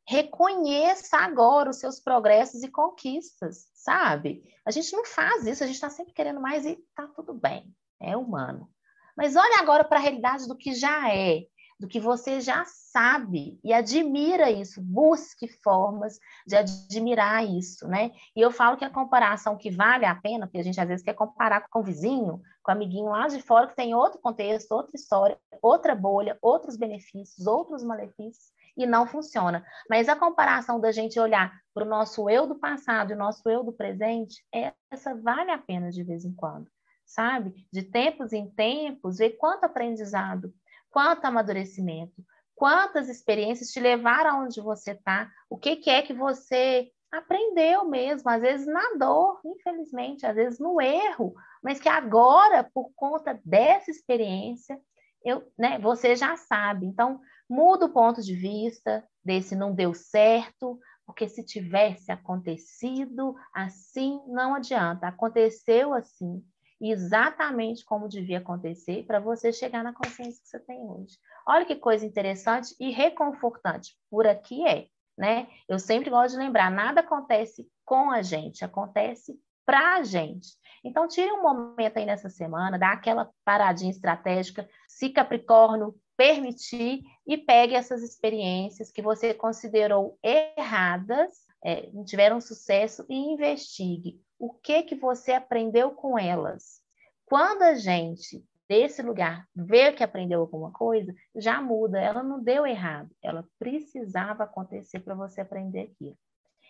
Reconheça 0.09 1.19
agora 1.19 1.71
os 1.71 1.79
seus 1.79 2.01
progressos 2.01 2.63
e 2.63 2.69
conquistas, 2.69 3.69
sabe? 3.75 4.43
A 4.65 4.71
gente 4.71 4.93
não 4.93 5.05
faz 5.05 5.47
isso, 5.47 5.63
a 5.63 5.67
gente 5.67 5.77
está 5.77 5.91
sempre 5.91 6.15
querendo 6.15 6.41
mais 6.41 6.65
e 6.65 6.73
está 6.73 7.09
tudo 7.09 7.35
bem, 7.35 7.75
é 8.01 8.17
humano. 8.17 8.71
Mas 9.17 9.35
olhe 9.35 9.55
agora 9.55 9.83
para 9.83 9.99
a 9.99 10.03
realidade 10.03 10.47
do 10.47 10.57
que 10.57 10.75
já 10.75 11.13
é, 11.13 11.47
do 11.79 11.87
que 11.87 12.01
você 12.01 12.41
já 12.41 12.65
sabe 12.67 13.59
e 13.63 13.73
admira 13.73 14.51
isso. 14.51 14.81
Busque 14.81 15.49
formas 15.63 16.19
de 16.47 16.57
admirar 16.57 17.45
isso, 17.47 17.87
né? 17.87 18.13
E 18.35 18.41
eu 18.41 18.51
falo 18.51 18.77
que 18.77 18.85
a 18.85 18.91
comparação 18.91 19.57
que 19.57 19.71
vale 19.71 20.05
a 20.05 20.15
pena, 20.15 20.47
porque 20.47 20.59
a 20.59 20.65
gente 20.65 20.81
às 20.81 20.89
vezes 20.89 21.05
quer 21.05 21.15
comparar 21.15 21.69
com 21.69 21.81
o 21.81 21.83
vizinho, 21.83 22.43
com 22.63 22.73
o 22.73 22.75
amiguinho 22.75 23.11
lá 23.11 23.29
de 23.29 23.41
fora, 23.43 23.69
que 23.69 23.77
tem 23.77 23.95
outro 23.95 24.21
contexto, 24.21 24.73
outra 24.73 24.97
história, 24.97 25.39
outra 25.63 25.95
bolha, 25.95 26.39
outros 26.41 26.77
benefícios, 26.77 27.47
outros 27.47 27.83
malefícios, 27.83 28.53
e 28.77 28.87
não 28.87 29.07
funciona. 29.07 29.65
Mas 29.89 30.09
a 30.09 30.17
comparação 30.17 30.81
da 30.81 30.93
gente 30.93 31.19
olhar 31.19 31.53
para 31.73 31.85
o 31.85 31.89
nosso 31.89 32.29
eu 32.29 32.47
do 32.47 32.57
passado 32.57 33.11
e 33.11 33.15
o 33.15 33.19
nosso 33.19 33.49
eu 33.49 33.63
do 33.63 33.73
presente, 33.73 34.45
essa 34.91 35.15
vale 35.15 35.51
a 35.51 35.59
pena 35.59 35.91
de 35.91 36.03
vez 36.03 36.25
em 36.25 36.35
quando 36.35 36.69
sabe? 37.07 37.55
De 37.73 37.83
tempos 37.83 38.33
em 38.33 38.51
tempos, 38.51 39.19
ver 39.19 39.37
quanto 39.39 39.65
aprendizado, 39.65 40.53
quanto 40.91 41.25
amadurecimento, 41.25 42.25
quantas 42.55 43.09
experiências 43.09 43.71
te 43.71 43.79
levaram 43.79 44.41
aonde 44.41 44.61
você 44.61 44.93
está, 44.93 45.31
o 45.49 45.57
que, 45.57 45.77
que 45.77 45.91
é 45.91 46.03
que 46.03 46.13
você 46.13 46.91
aprendeu 47.13 47.85
mesmo, 47.85 48.29
às 48.29 48.41
vezes 48.41 48.67
na 48.67 48.95
dor, 48.99 49.41
infelizmente, 49.45 50.27
às 50.27 50.35
vezes 50.35 50.59
no 50.59 50.81
erro, 50.81 51.35
mas 51.63 51.79
que 51.79 51.89
agora, 51.89 52.65
por 52.75 52.91
conta 52.95 53.41
dessa 53.45 53.91
experiência, 53.91 54.79
eu, 55.25 55.43
né, 55.59 55.79
você 55.79 56.15
já 56.15 56.37
sabe. 56.37 56.87
Então, 56.87 57.21
muda 57.49 57.87
o 57.87 57.93
ponto 57.93 58.23
de 58.23 58.35
vista 58.35 59.05
desse 59.25 59.57
não 59.57 59.75
deu 59.75 59.95
certo, 59.95 60.79
porque 61.05 61.29
se 61.29 61.45
tivesse 61.45 62.11
acontecido 62.11 63.35
assim, 63.55 64.21
não 64.27 64.55
adianta. 64.55 65.09
Aconteceu 65.09 65.95
assim 65.95 66.45
exatamente 66.81 67.85
como 67.85 68.09
devia 68.09 68.39
acontecer 68.39 69.05
para 69.07 69.21
você 69.21 69.53
chegar 69.53 69.83
na 69.83 69.95
consciência 69.95 70.43
que 70.43 70.49
você 70.49 70.61
tem 70.61 70.79
hoje. 70.81 71.19
Olha 71.47 71.65
que 71.65 71.77
coisa 71.77 72.05
interessante 72.05 72.75
e 72.79 72.91
reconfortante. 72.91 73.97
Por 74.11 74.27
aqui 74.27 74.67
é, 74.67 74.87
né? 75.17 75.49
Eu 75.69 75.79
sempre 75.79 76.11
gosto 76.11 76.33
de 76.33 76.39
lembrar, 76.39 76.71
nada 76.71 77.01
acontece 77.01 77.67
com 77.85 78.11
a 78.11 78.23
gente, 78.23 78.65
acontece 78.65 79.39
para 79.65 79.97
a 79.97 80.05
gente. 80.05 80.49
Então, 80.85 81.09
tire 81.09 81.33
um 81.33 81.43
momento 81.43 81.97
aí 81.97 82.07
nessa 82.07 82.29
semana, 82.29 82.79
dá 82.79 82.93
aquela 82.93 83.31
paradinha 83.45 83.91
estratégica, 83.91 84.69
se 84.87 85.11
Capricórnio 85.11 85.95
permitir, 86.17 87.03
e 87.27 87.37
pegue 87.37 87.75
essas 87.75 88.03
experiências 88.03 88.91
que 88.91 89.03
você 89.03 89.35
considerou 89.35 90.19
erradas, 90.23 91.45
é, 91.65 91.91
tiveram 92.05 92.41
sucesso, 92.41 93.05
e 93.09 93.17
investigue 93.17 94.21
o 94.39 94.53
que 94.53 94.83
que 94.83 94.95
você 94.95 95.33
aprendeu 95.33 95.91
com 95.91 96.19
elas. 96.19 96.81
Quando 97.25 97.63
a 97.63 97.75
gente 97.75 98.45
desse 98.69 99.03
lugar 99.03 99.47
vê 99.55 99.93
que 99.93 100.03
aprendeu 100.03 100.41
alguma 100.41 100.73
coisa, 100.73 101.15
já 101.35 101.61
muda, 101.61 102.01
ela 102.01 102.23
não 102.23 102.43
deu 102.43 102.67
errado, 102.67 103.11
ela 103.23 103.45
precisava 103.59 104.45
acontecer 104.45 105.01
para 105.01 105.15
você 105.15 105.41
aprender 105.41 105.83
aquilo. 105.83 106.17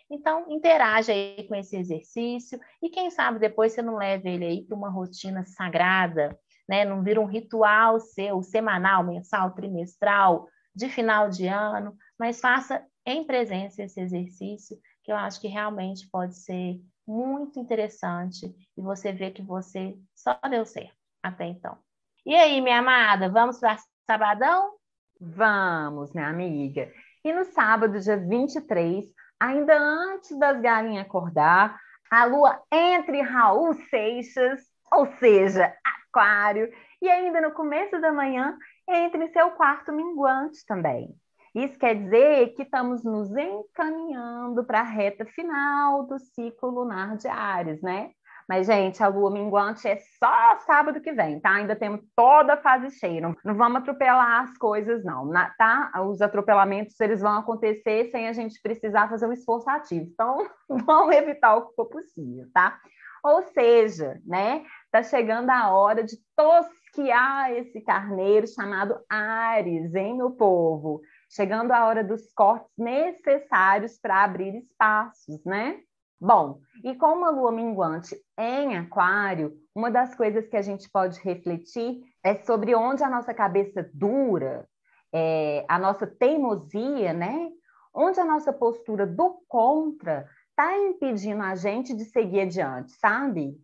Então, 0.09 0.45
interaja 0.49 1.11
aí 1.11 1.45
com 1.47 1.55
esse 1.55 1.75
exercício 1.75 2.59
e 2.81 2.89
quem 2.89 3.09
sabe 3.09 3.39
depois 3.39 3.73
você 3.73 3.81
não 3.81 3.97
leva 3.97 4.29
ele 4.29 4.45
aí 4.45 4.63
para 4.63 4.77
uma 4.77 4.89
rotina 4.89 5.45
sagrada, 5.45 6.37
né? 6.67 6.85
Não 6.85 7.03
vira 7.03 7.19
um 7.19 7.25
ritual 7.25 7.99
seu, 7.99 8.41
semanal, 8.41 9.03
mensal, 9.03 9.53
trimestral, 9.53 10.47
de 10.73 10.87
final 10.89 11.29
de 11.29 11.47
ano, 11.47 11.97
mas 12.17 12.39
faça 12.39 12.85
em 13.05 13.25
presença 13.25 13.83
esse 13.83 13.99
exercício, 13.99 14.77
que 15.03 15.11
eu 15.11 15.15
acho 15.15 15.41
que 15.41 15.47
realmente 15.47 16.07
pode 16.09 16.37
ser 16.37 16.79
muito 17.07 17.59
interessante 17.59 18.53
e 18.77 18.81
você 18.81 19.11
vê 19.11 19.31
que 19.31 19.41
você 19.41 19.97
só 20.13 20.37
deu 20.49 20.65
certo 20.65 20.95
até 21.23 21.45
então. 21.45 21.77
E 22.25 22.35
aí, 22.35 22.59
minha 22.59 22.79
amada, 22.79 23.29
vamos 23.29 23.59
para 23.59 23.77
sabadão? 24.05 24.73
Vamos, 25.19 26.13
minha 26.13 26.27
amiga. 26.27 26.91
E 27.23 27.31
no 27.31 27.45
sábado, 27.45 27.99
dia 27.99 28.17
23, 28.17 29.05
ainda 29.39 29.77
antes 29.77 30.37
das 30.37 30.59
galinhas 30.61 31.05
acordar, 31.05 31.79
a 32.11 32.25
lua 32.25 32.61
entre 32.71 33.21
Raul 33.21 33.73
Seixas, 33.89 34.61
ou 34.91 35.07
seja, 35.17 35.73
Aquário, 35.83 36.71
e 37.01 37.09
ainda 37.09 37.41
no 37.41 37.51
começo 37.51 37.99
da 37.99 38.11
manhã, 38.11 38.57
entre 38.87 39.25
em 39.25 39.31
seu 39.31 39.51
quarto 39.51 39.91
minguante 39.91 40.65
também. 40.65 41.13
Isso 41.57 41.79
quer 41.79 41.95
dizer 41.95 42.53
que 42.53 42.61
estamos 42.61 43.03
nos 43.03 43.31
encaminhando 43.35 44.63
para 44.63 44.81
a 44.81 44.83
reta 44.83 45.25
final 45.25 46.03
do 46.05 46.19
ciclo 46.19 46.69
lunar 46.69 47.17
de 47.17 47.27
Ares, 47.27 47.81
né? 47.81 48.11
Mas, 48.47 48.67
gente, 48.67 49.01
a 49.01 49.07
lua 49.07 49.31
minguante 49.31 49.87
é 49.87 49.97
só 50.19 50.59
sábado 50.67 51.01
que 51.01 51.11
vem, 51.11 51.39
tá? 51.39 51.55
Ainda 51.55 51.75
temos 51.75 52.01
toda 52.15 52.53
a 52.53 52.61
fase 52.61 52.91
cheia. 52.99 53.21
Não, 53.21 53.55
vamos 53.55 53.79
atropelar 53.79 54.43
as 54.43 54.55
coisas, 54.59 55.03
não, 55.03 55.25
na, 55.25 55.49
tá? 55.57 55.91
Os 56.07 56.21
atropelamentos, 56.21 56.97
eles 56.99 57.21
vão 57.21 57.39
acontecer 57.39 58.11
sem 58.11 58.27
a 58.27 58.33
gente 58.33 58.61
precisar 58.61 59.09
fazer 59.09 59.25
um 59.25 59.33
esforço 59.33 59.67
ativo. 59.67 60.05
Então, 60.13 60.47
vamos 60.85 61.15
evitar 61.15 61.55
o 61.55 61.69
que 61.69 61.75
for 61.75 61.87
possível, 61.87 62.45
tá? 62.53 62.79
Ou 63.23 63.41
seja, 63.41 64.21
né? 64.25 64.63
Tá 64.91 65.01
chegando 65.01 65.49
a 65.49 65.71
hora 65.71 66.03
de 66.03 66.17
tosquiar 66.35 67.51
esse 67.51 67.81
carneiro 67.81 68.47
chamado 68.47 68.97
Ares, 69.09 69.95
hein, 69.95 70.15
meu 70.15 70.31
povo? 70.31 71.01
Chegando 71.29 71.71
a 71.71 71.85
hora 71.85 72.03
dos 72.03 72.31
cortes 72.33 72.71
necessários 72.77 73.97
para 73.99 74.23
abrir 74.23 74.55
espaços, 74.55 75.43
né? 75.45 75.79
Bom, 76.19 76.59
e 76.83 76.95
com 76.95 77.13
uma 77.13 77.29
lua 77.29 77.51
minguante 77.51 78.15
em 78.37 78.75
Aquário, 78.75 79.53
uma 79.75 79.91
das 79.91 80.15
coisas 80.15 80.47
que 80.47 80.57
a 80.57 80.61
gente 80.61 80.89
pode 80.89 81.19
refletir 81.19 82.01
é 82.23 82.35
sobre 82.43 82.73
onde 82.73 83.03
a 83.03 83.09
nossa 83.09 83.33
cabeça 83.33 83.87
dura, 83.93 84.67
é, 85.13 85.63
a 85.67 85.77
nossa 85.77 86.07
teimosia, 86.07 87.13
né? 87.13 87.51
Onde 87.93 88.19
a 88.19 88.25
nossa 88.25 88.51
postura 88.51 89.05
do 89.05 89.41
contra 89.47 90.27
está 90.49 90.75
impedindo 90.75 91.43
a 91.43 91.55
gente 91.55 91.93
de 91.93 92.05
seguir 92.05 92.41
adiante, 92.41 92.91
sabe? 92.93 93.55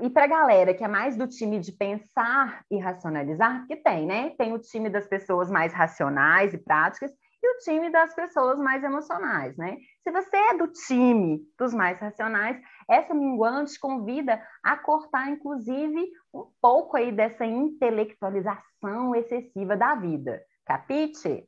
E 0.00 0.08
para 0.08 0.24
a 0.24 0.28
galera 0.28 0.72
que 0.72 0.82
é 0.82 0.88
mais 0.88 1.16
do 1.16 1.26
time 1.26 1.58
de 1.58 1.72
pensar 1.72 2.64
e 2.70 2.78
racionalizar, 2.78 3.58
porque 3.58 3.76
tem, 3.76 4.06
né? 4.06 4.30
Tem 4.38 4.52
o 4.52 4.58
time 4.58 4.88
das 4.88 5.06
pessoas 5.06 5.50
mais 5.50 5.72
racionais 5.72 6.54
e 6.54 6.58
práticas 6.58 7.12
e 7.42 7.56
o 7.56 7.58
time 7.58 7.90
das 7.90 8.14
pessoas 8.14 8.58
mais 8.58 8.82
emocionais, 8.84 9.56
né? 9.56 9.76
Se 10.02 10.10
você 10.10 10.36
é 10.36 10.56
do 10.56 10.68
time 10.68 11.40
dos 11.58 11.74
mais 11.74 11.98
racionais, 11.98 12.56
essa 12.88 13.12
minguante 13.12 13.78
convida 13.78 14.40
a 14.62 14.76
cortar, 14.76 15.28
inclusive, 15.28 16.10
um 16.32 16.46
pouco 16.60 16.96
aí 16.96 17.12
dessa 17.12 17.44
intelectualização 17.44 19.14
excessiva 19.14 19.76
da 19.76 19.94
vida. 19.94 20.40
Capite? 20.64 21.44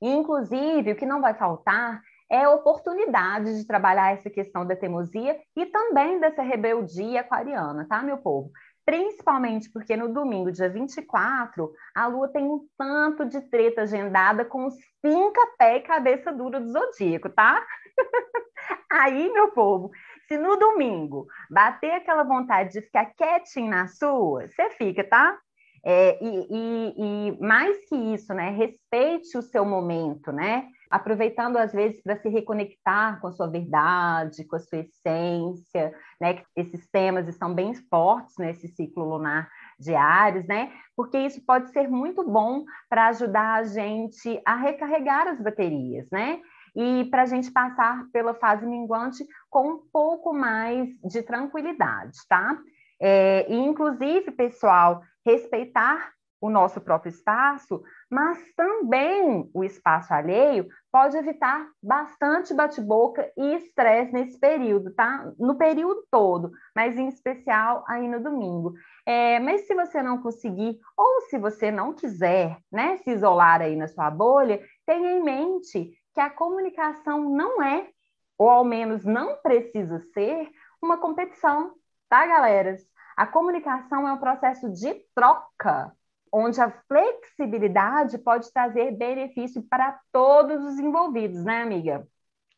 Inclusive, 0.00 0.92
o 0.92 0.96
que 0.96 1.06
não 1.06 1.20
vai 1.20 1.34
faltar 1.34 2.02
é 2.30 2.48
oportunidade 2.48 3.58
de 3.58 3.66
trabalhar 3.66 4.12
essa 4.12 4.30
questão 4.30 4.64
da 4.64 4.76
teimosia 4.76 5.36
e 5.56 5.66
também 5.66 6.20
dessa 6.20 6.42
rebeldia 6.42 7.22
aquariana, 7.22 7.86
tá, 7.88 8.02
meu 8.02 8.18
povo? 8.18 8.52
Principalmente 8.86 9.70
porque 9.70 9.96
no 9.96 10.12
domingo, 10.12 10.50
dia 10.50 10.68
24, 10.68 11.72
a 11.94 12.06
Lua 12.06 12.28
tem 12.28 12.44
um 12.44 12.66
tanto 12.78 13.24
de 13.24 13.40
treta 13.42 13.82
agendada 13.82 14.44
com 14.44 14.66
os 14.66 14.74
finca 15.02 15.40
pé 15.58 15.76
e 15.76 15.82
cabeça 15.82 16.32
dura 16.32 16.60
do 16.60 16.70
zodíaco, 16.70 17.28
tá? 17.28 17.64
Aí, 18.90 19.30
meu 19.32 19.48
povo, 19.48 19.90
se 20.26 20.38
no 20.38 20.56
domingo 20.56 21.26
bater 21.50 21.92
aquela 21.92 22.22
vontade 22.22 22.72
de 22.72 22.82
ficar 22.82 23.06
quietinho 23.16 23.70
na 23.70 23.86
sua, 23.88 24.48
você 24.48 24.70
fica, 24.70 25.04
tá? 25.04 25.38
É, 25.84 26.18
e, 26.22 26.46
e, 26.50 26.94
e, 26.96 27.40
mais 27.40 27.84
que 27.86 27.96
isso, 27.96 28.34
né? 28.34 28.50
Respeite 28.50 29.36
o 29.36 29.42
seu 29.42 29.64
momento, 29.64 30.30
né? 30.30 30.68
Aproveitando 30.90 31.56
às 31.56 31.72
vezes 31.72 32.02
para 32.02 32.16
se 32.16 32.28
reconectar 32.28 33.20
com 33.20 33.28
a 33.28 33.32
sua 33.32 33.46
verdade, 33.46 34.44
com 34.44 34.56
a 34.56 34.58
sua 34.58 34.78
essência, 34.78 35.94
né? 36.20 36.42
Esses 36.56 36.88
temas 36.90 37.28
estão 37.28 37.54
bem 37.54 37.74
fortes 37.74 38.34
nesse 38.38 38.66
ciclo 38.68 39.04
lunar 39.04 39.48
de 39.78 39.94
Ares, 39.94 40.46
né? 40.46 40.72
Porque 40.96 41.16
isso 41.18 41.40
pode 41.46 41.70
ser 41.70 41.88
muito 41.88 42.28
bom 42.28 42.64
para 42.88 43.08
ajudar 43.08 43.60
a 43.60 43.64
gente 43.64 44.40
a 44.44 44.56
recarregar 44.56 45.28
as 45.28 45.40
baterias, 45.40 46.08
né? 46.10 46.40
E 46.74 47.04
para 47.04 47.22
a 47.22 47.26
gente 47.26 47.50
passar 47.50 48.04
pela 48.12 48.34
fase 48.34 48.66
minguante 48.66 49.24
com 49.48 49.68
um 49.68 49.80
pouco 49.92 50.32
mais 50.32 50.88
de 51.04 51.22
tranquilidade, 51.22 52.18
tá? 52.28 52.58
É, 53.00 53.50
e, 53.50 53.56
inclusive, 53.56 54.30
pessoal, 54.32 55.02
respeitar 55.24 56.12
o 56.40 56.50
nosso 56.50 56.80
próprio 56.80 57.10
espaço, 57.10 57.82
mas 58.10 58.38
também 58.56 59.48
o 59.54 59.62
espaço 59.62 60.12
alheio 60.12 60.68
pode 60.90 61.16
evitar 61.16 61.68
bastante 61.80 62.52
bate-boca 62.52 63.30
e 63.36 63.54
estresse 63.54 64.12
nesse 64.12 64.38
período, 64.38 64.92
tá? 64.92 65.32
No 65.38 65.56
período 65.56 66.04
todo, 66.10 66.50
mas 66.74 66.98
em 66.98 67.06
especial 67.06 67.84
aí 67.86 68.08
no 68.08 68.20
domingo. 68.20 68.74
É, 69.06 69.38
mas 69.38 69.66
se 69.66 69.74
você 69.74 70.02
não 70.02 70.20
conseguir, 70.20 70.80
ou 70.96 71.20
se 71.22 71.38
você 71.38 71.70
não 71.70 71.94
quiser, 71.94 72.58
né, 72.70 72.96
se 72.98 73.10
isolar 73.10 73.62
aí 73.62 73.76
na 73.76 73.86
sua 73.86 74.10
bolha, 74.10 74.60
tenha 74.84 75.12
em 75.12 75.22
mente 75.22 75.92
que 76.12 76.20
a 76.20 76.28
comunicação 76.28 77.30
não 77.30 77.62
é, 77.62 77.88
ou 78.36 78.48
ao 78.48 78.64
menos 78.64 79.04
não 79.04 79.36
precisa 79.36 80.00
ser, 80.12 80.50
uma 80.82 80.98
competição, 80.98 81.74
tá, 82.08 82.26
galera? 82.26 82.76
A 83.16 83.26
comunicação 83.26 84.08
é 84.08 84.12
um 84.12 84.18
processo 84.18 84.68
de 84.72 84.94
troca, 85.14 85.94
onde 86.32 86.60
a 86.60 86.70
flexibilidade 86.86 88.18
pode 88.18 88.52
trazer 88.52 88.96
benefício 88.96 89.62
para 89.62 89.98
todos 90.12 90.62
os 90.64 90.78
envolvidos, 90.78 91.44
né, 91.44 91.62
amiga? 91.62 92.06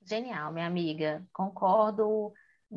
Genial, 0.05 0.53
minha 0.53 0.67
amiga. 0.67 1.25
Concordo 1.33 2.33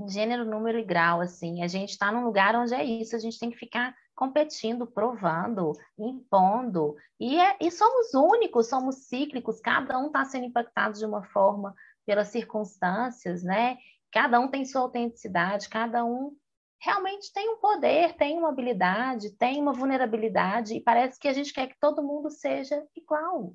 gênero, 0.07 0.45
número 0.45 0.77
e 0.77 0.83
grau, 0.83 1.21
assim. 1.21 1.63
A 1.63 1.67
gente 1.67 1.91
está 1.91 2.11
num 2.11 2.25
lugar 2.25 2.55
onde 2.55 2.73
é 2.73 2.83
isso, 2.83 3.15
a 3.15 3.19
gente 3.19 3.39
tem 3.39 3.49
que 3.49 3.57
ficar 3.57 3.95
competindo, 4.13 4.85
provando, 4.85 5.73
impondo. 5.97 6.95
E, 7.19 7.39
é, 7.39 7.57
e 7.61 7.71
somos 7.71 8.13
únicos, 8.13 8.67
somos 8.67 9.07
cíclicos, 9.07 9.59
cada 9.59 9.97
um 9.97 10.07
está 10.07 10.23
sendo 10.25 10.45
impactado 10.45 10.97
de 10.97 11.05
uma 11.05 11.23
forma 11.23 11.73
pelas 12.05 12.29
circunstâncias, 12.29 13.43
né? 13.43 13.77
Cada 14.11 14.39
um 14.39 14.47
tem 14.47 14.65
sua 14.65 14.81
autenticidade, 14.81 15.69
cada 15.69 16.05
um 16.05 16.35
realmente 16.79 17.31
tem 17.33 17.49
um 17.49 17.57
poder, 17.57 18.15
tem 18.15 18.37
uma 18.37 18.49
habilidade, 18.49 19.31
tem 19.31 19.59
uma 19.59 19.73
vulnerabilidade, 19.73 20.75
e 20.75 20.81
parece 20.81 21.19
que 21.19 21.27
a 21.27 21.33
gente 21.33 21.53
quer 21.53 21.67
que 21.67 21.79
todo 21.79 22.03
mundo 22.03 22.29
seja 22.29 22.85
igual. 22.95 23.53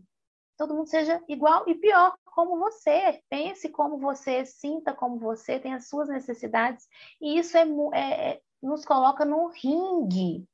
Todo 0.57 0.75
mundo 0.75 0.89
seja 0.89 1.23
igual 1.29 1.65
e 1.67 1.75
pior, 1.75 2.15
como 2.25 2.59
você. 2.59 3.21
Pense 3.29 3.69
como 3.71 3.99
você, 3.99 4.45
sinta 4.45 4.93
como 4.93 5.19
você, 5.19 5.59
tem 5.59 5.75
as 5.75 5.89
suas 5.89 6.09
necessidades, 6.09 6.87
e 7.21 7.39
isso 7.39 7.57
é, 7.57 7.67
é, 7.95 8.31
é 8.31 8.41
nos 8.63 8.85
coloca 8.85 9.25
num 9.25 9.49
ringue, 9.49 10.47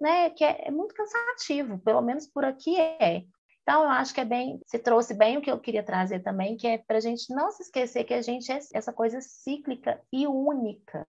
né? 0.00 0.30
Que 0.30 0.44
é, 0.44 0.68
é 0.68 0.70
muito 0.70 0.94
cansativo, 0.94 1.78
pelo 1.78 2.02
menos 2.02 2.26
por 2.26 2.44
aqui 2.44 2.78
é. 2.78 3.24
Então, 3.62 3.84
eu 3.84 3.88
acho 3.88 4.12
que 4.12 4.20
é 4.20 4.24
bem, 4.26 4.60
se 4.66 4.78
trouxe 4.78 5.14
bem 5.14 5.38
o 5.38 5.40
que 5.40 5.50
eu 5.50 5.58
queria 5.58 5.82
trazer 5.82 6.20
também, 6.20 6.56
que 6.56 6.66
é 6.66 6.76
para 6.76 6.98
a 6.98 7.00
gente 7.00 7.34
não 7.34 7.50
se 7.50 7.62
esquecer 7.62 8.04
que 8.04 8.12
a 8.12 8.20
gente 8.20 8.52
é 8.52 8.58
essa 8.74 8.92
coisa 8.92 9.22
cíclica 9.22 10.02
e 10.12 10.26
única 10.26 11.06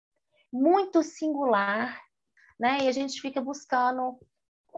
muito 0.56 1.04
singular, 1.04 2.02
né? 2.60 2.80
E 2.84 2.88
a 2.88 2.92
gente 2.92 3.20
fica 3.20 3.42
buscando 3.42 4.18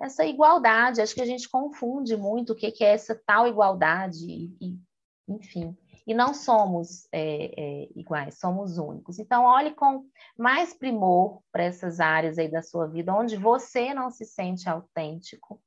essa 0.02 0.26
igualdade. 0.26 1.02
Acho 1.02 1.14
que 1.14 1.22
a 1.22 1.26
gente 1.26 1.48
confunde 1.48 2.18
muito 2.18 2.54
o 2.54 2.56
que, 2.56 2.84
é 2.84 2.94
essa 2.94 3.16
tal 3.26 3.48
igualdade, 3.48 4.26
e, 4.26 4.80
enfim. 5.28 5.78
E 6.06 6.14
não 6.14 6.34
somos 6.34 7.08
é, 7.12 7.52
é, 7.58 7.90
iguais, 7.96 8.40
somos 8.40 8.78
únicos. 8.78 9.20
Então, 9.20 9.44
olhe 9.44 9.72
com 9.76 10.06
mais 10.38 10.74
primor 10.74 11.42
para 11.52 11.66
essas 11.66 12.00
áreas 12.00 12.38
aí 12.38 12.50
da 12.50 12.64
sua 12.64 12.88
vida, 12.88 13.14
onde 13.14 13.36
você 13.36 13.94
não 13.94 14.10
se 14.10 14.26
sente 14.26 14.70
autêntico, 14.70 15.62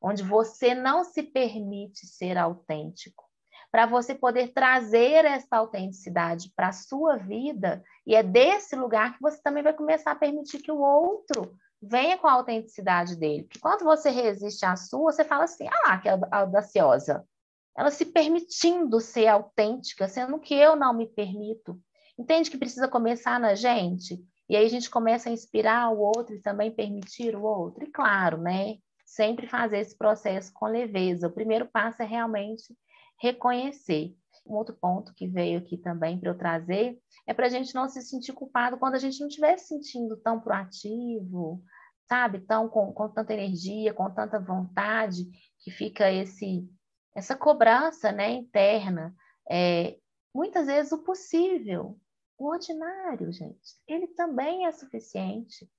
onde 0.00 0.22
você 0.22 0.74
não 0.74 1.04
se 1.04 1.22
permite 1.22 2.06
ser 2.06 2.38
autêntico 2.38 3.31
para 3.72 3.86
você 3.86 4.14
poder 4.14 4.52
trazer 4.52 5.24
essa 5.24 5.56
autenticidade 5.56 6.52
para 6.54 6.68
a 6.68 6.72
sua 6.72 7.16
vida, 7.16 7.82
e 8.06 8.14
é 8.14 8.22
desse 8.22 8.76
lugar 8.76 9.14
que 9.14 9.22
você 9.22 9.40
também 9.42 9.62
vai 9.62 9.72
começar 9.72 10.10
a 10.10 10.16
permitir 10.16 10.58
que 10.58 10.70
o 10.70 10.78
outro 10.78 11.56
venha 11.80 12.18
com 12.18 12.26
a 12.26 12.32
autenticidade 12.32 13.16
dele. 13.16 13.44
Porque 13.44 13.58
quando 13.58 13.82
você 13.82 14.10
resiste 14.10 14.66
à 14.66 14.76
sua, 14.76 15.10
você 15.10 15.24
fala 15.24 15.44
assim: 15.44 15.66
ah 15.66 15.88
lá, 15.88 15.98
que 15.98 16.08
é 16.08 16.18
audaciosa. 16.30 17.26
Ela 17.74 17.90
se 17.90 18.04
permitindo 18.04 19.00
ser 19.00 19.28
autêntica, 19.28 20.06
sendo 20.06 20.38
que 20.38 20.54
eu 20.54 20.76
não 20.76 20.92
me 20.92 21.06
permito. 21.06 21.80
Entende 22.18 22.50
que 22.50 22.58
precisa 22.58 22.86
começar 22.86 23.40
na 23.40 23.54
gente? 23.54 24.22
E 24.50 24.54
aí 24.54 24.66
a 24.66 24.68
gente 24.68 24.90
começa 24.90 25.30
a 25.30 25.32
inspirar 25.32 25.90
o 25.90 25.98
outro 25.98 26.34
e 26.34 26.42
também 26.42 26.70
permitir 26.70 27.34
o 27.34 27.42
outro. 27.42 27.82
E 27.82 27.90
claro, 27.90 28.36
né? 28.36 28.76
Sempre 29.06 29.46
fazer 29.46 29.78
esse 29.78 29.96
processo 29.96 30.52
com 30.52 30.66
leveza. 30.66 31.28
O 31.28 31.32
primeiro 31.32 31.66
passo 31.66 32.02
é 32.02 32.04
realmente 32.04 32.76
reconhecer. 33.22 34.16
Um 34.44 34.54
outro 34.54 34.74
ponto 34.74 35.14
que 35.14 35.28
veio 35.28 35.60
aqui 35.60 35.78
também 35.78 36.18
para 36.18 36.30
eu 36.30 36.36
trazer 36.36 36.98
é 37.24 37.32
para 37.32 37.46
a 37.46 37.48
gente 37.48 37.72
não 37.72 37.88
se 37.88 38.02
sentir 38.02 38.32
culpado 38.32 38.76
quando 38.76 38.96
a 38.96 38.98
gente 38.98 39.20
não 39.20 39.28
estiver 39.28 39.56
se 39.56 39.68
sentindo 39.68 40.16
tão 40.16 40.40
proativo, 40.40 41.62
sabe? 42.08 42.40
Tão 42.40 42.68
com, 42.68 42.92
com 42.92 43.08
tanta 43.08 43.32
energia, 43.32 43.94
com 43.94 44.10
tanta 44.10 44.40
vontade, 44.40 45.30
que 45.60 45.70
fica 45.70 46.10
esse 46.10 46.68
essa 47.14 47.36
cobrança 47.36 48.10
né, 48.10 48.30
interna. 48.30 49.14
É, 49.48 49.98
muitas 50.34 50.66
vezes 50.66 50.90
o 50.92 51.04
possível, 51.04 52.00
o 52.38 52.48
ordinário, 52.48 53.30
gente, 53.30 53.76
ele 53.86 54.08
também 54.08 54.66
é 54.66 54.72
suficiente. 54.72 55.70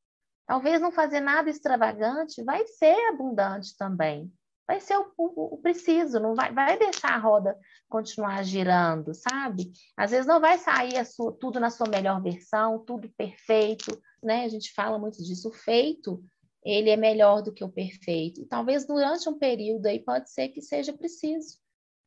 Talvez 0.45 0.79
não 0.79 0.91
fazer 0.91 1.19
nada 1.19 1.49
extravagante 1.49 2.43
vai 2.43 2.65
ser 2.67 2.95
abundante 3.10 3.75
também 3.75 4.32
vai 4.67 4.80
ser 4.80 4.97
o, 4.97 5.12
o, 5.17 5.56
o, 5.56 5.58
preciso, 5.58 6.19
não 6.19 6.36
vai, 6.36 6.54
vai 6.54 6.78
deixar 6.78 7.13
a 7.13 7.17
roda 7.17 7.58
continuar 7.89 8.43
girando, 8.43 9.13
sabe? 9.13 9.71
Às 9.97 10.12
vezes 10.12 10.26
não 10.26 10.39
vai 10.39 10.58
sair 10.58 11.04
sua, 11.06 11.34
tudo 11.34 11.60
na 11.60 11.69
sua 11.69 11.88
melhor 11.88 12.21
versão, 12.21 12.80
tudo 12.80 13.10
perfeito, 13.17 14.02
né? 14.21 14.45
A 14.45 14.47
gente 14.47 14.73
fala 14.73 14.97
muito 14.97 15.21
disso, 15.23 15.49
o 15.49 15.54
feito, 15.54 16.23
ele 16.63 16.89
é 16.89 16.97
melhor 16.97 17.41
do 17.41 17.54
que 17.54 17.63
o 17.63 17.69
perfeito. 17.69 18.41
E 18.41 18.45
talvez 18.45 18.86
durante 18.86 19.28
um 19.28 19.38
período 19.38 19.86
aí 19.86 19.99
pode 19.99 20.32
ser 20.32 20.49
que 20.49 20.62
seja 20.62 20.93
preciso 20.93 21.58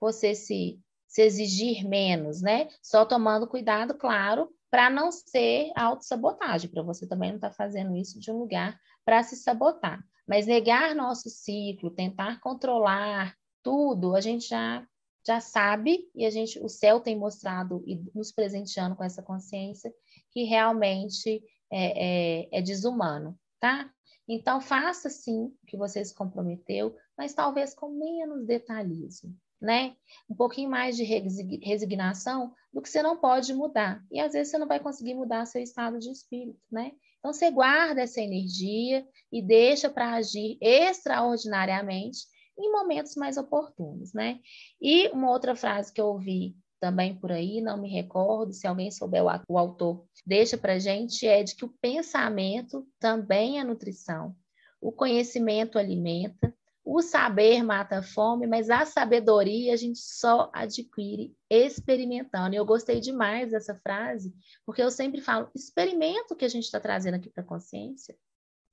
você 0.00 0.34
se, 0.34 0.78
se 1.06 1.22
exigir 1.22 1.86
menos, 1.86 2.40
né? 2.40 2.68
Só 2.82 3.04
tomando 3.04 3.46
cuidado, 3.46 3.94
claro, 3.94 4.50
para 4.70 4.90
não 4.90 5.10
ser 5.10 5.72
autossabotagem, 5.76 6.70
para 6.70 6.82
você 6.82 7.06
também 7.06 7.30
não 7.30 7.36
estar 7.36 7.50
tá 7.50 7.54
fazendo 7.54 7.96
isso 7.96 8.18
de 8.18 8.30
um 8.30 8.38
lugar 8.38 8.78
para 9.04 9.22
se 9.22 9.36
sabotar. 9.36 10.02
Mas 10.26 10.46
negar 10.46 10.94
nosso 10.94 11.30
ciclo, 11.30 11.90
tentar 11.90 12.40
controlar 12.40 13.36
tudo, 13.62 14.14
a 14.14 14.20
gente 14.20 14.48
já 14.48 14.86
já 15.26 15.40
sabe 15.40 16.08
e 16.14 16.24
a 16.24 16.30
gente 16.30 16.56
o 16.60 16.68
céu 16.68 17.00
tem 17.00 17.18
mostrado 17.18 17.82
e 17.84 18.00
nos 18.14 18.30
presenteando 18.30 18.94
com 18.94 19.02
essa 19.02 19.22
consciência 19.22 19.92
que 20.30 20.44
realmente 20.44 21.42
é, 21.70 22.44
é, 22.44 22.58
é 22.58 22.62
desumano, 22.62 23.36
tá? 23.58 23.90
Então 24.28 24.60
faça 24.60 25.10
sim 25.10 25.46
o 25.46 25.66
que 25.66 25.76
você 25.76 26.04
se 26.04 26.14
comprometeu, 26.14 26.96
mas 27.18 27.34
talvez 27.34 27.74
com 27.74 27.90
menos 27.90 28.46
detalhismo, 28.46 29.34
né? 29.60 29.96
Um 30.30 30.34
pouquinho 30.34 30.70
mais 30.70 30.96
de 30.96 31.02
resignação 31.02 32.52
do 32.72 32.80
que 32.80 32.88
você 32.88 33.02
não 33.02 33.16
pode 33.16 33.52
mudar. 33.52 34.04
E 34.10 34.20
às 34.20 34.32
vezes 34.32 34.50
você 34.50 34.58
não 34.58 34.68
vai 34.68 34.78
conseguir 34.78 35.14
mudar 35.14 35.44
seu 35.46 35.62
estado 35.62 35.98
de 35.98 36.10
espírito, 36.10 36.60
né? 36.70 36.92
Então, 37.18 37.32
você 37.32 37.50
guarda 37.50 38.02
essa 38.02 38.20
energia 38.20 39.06
e 39.32 39.42
deixa 39.42 39.90
para 39.90 40.14
agir 40.14 40.58
extraordinariamente 40.60 42.20
em 42.58 42.70
momentos 42.72 43.16
mais 43.16 43.36
oportunos, 43.36 44.12
né? 44.12 44.40
E 44.80 45.08
uma 45.08 45.30
outra 45.30 45.54
frase 45.54 45.92
que 45.92 46.00
eu 46.00 46.06
ouvi 46.06 46.56
também 46.80 47.14
por 47.14 47.32
aí, 47.32 47.60
não 47.60 47.80
me 47.80 47.88
recordo, 47.88 48.52
se 48.52 48.66
alguém 48.66 48.90
souber 48.90 49.24
o, 49.24 49.28
o 49.48 49.58
autor, 49.58 50.06
deixa 50.24 50.56
para 50.56 50.78
gente, 50.78 51.26
é 51.26 51.42
de 51.42 51.54
que 51.54 51.64
o 51.64 51.74
pensamento 51.80 52.86
também 52.98 53.58
é 53.58 53.64
nutrição, 53.64 54.34
o 54.80 54.92
conhecimento 54.92 55.78
alimenta, 55.78 56.54
O 56.88 57.02
saber 57.02 57.64
mata 57.64 57.98
a 57.98 58.02
fome, 58.02 58.46
mas 58.46 58.70
a 58.70 58.86
sabedoria 58.86 59.74
a 59.74 59.76
gente 59.76 59.98
só 59.98 60.48
adquire 60.54 61.36
experimentando. 61.50 62.54
E 62.54 62.58
eu 62.58 62.64
gostei 62.64 63.00
demais 63.00 63.50
dessa 63.50 63.74
frase, 63.74 64.32
porque 64.64 64.80
eu 64.80 64.90
sempre 64.92 65.20
falo: 65.20 65.50
experimenta 65.52 66.32
o 66.32 66.36
que 66.36 66.44
a 66.44 66.48
gente 66.48 66.62
está 66.62 66.78
trazendo 66.78 67.16
aqui 67.16 67.28
para 67.28 67.42
a 67.42 67.46
consciência. 67.46 68.16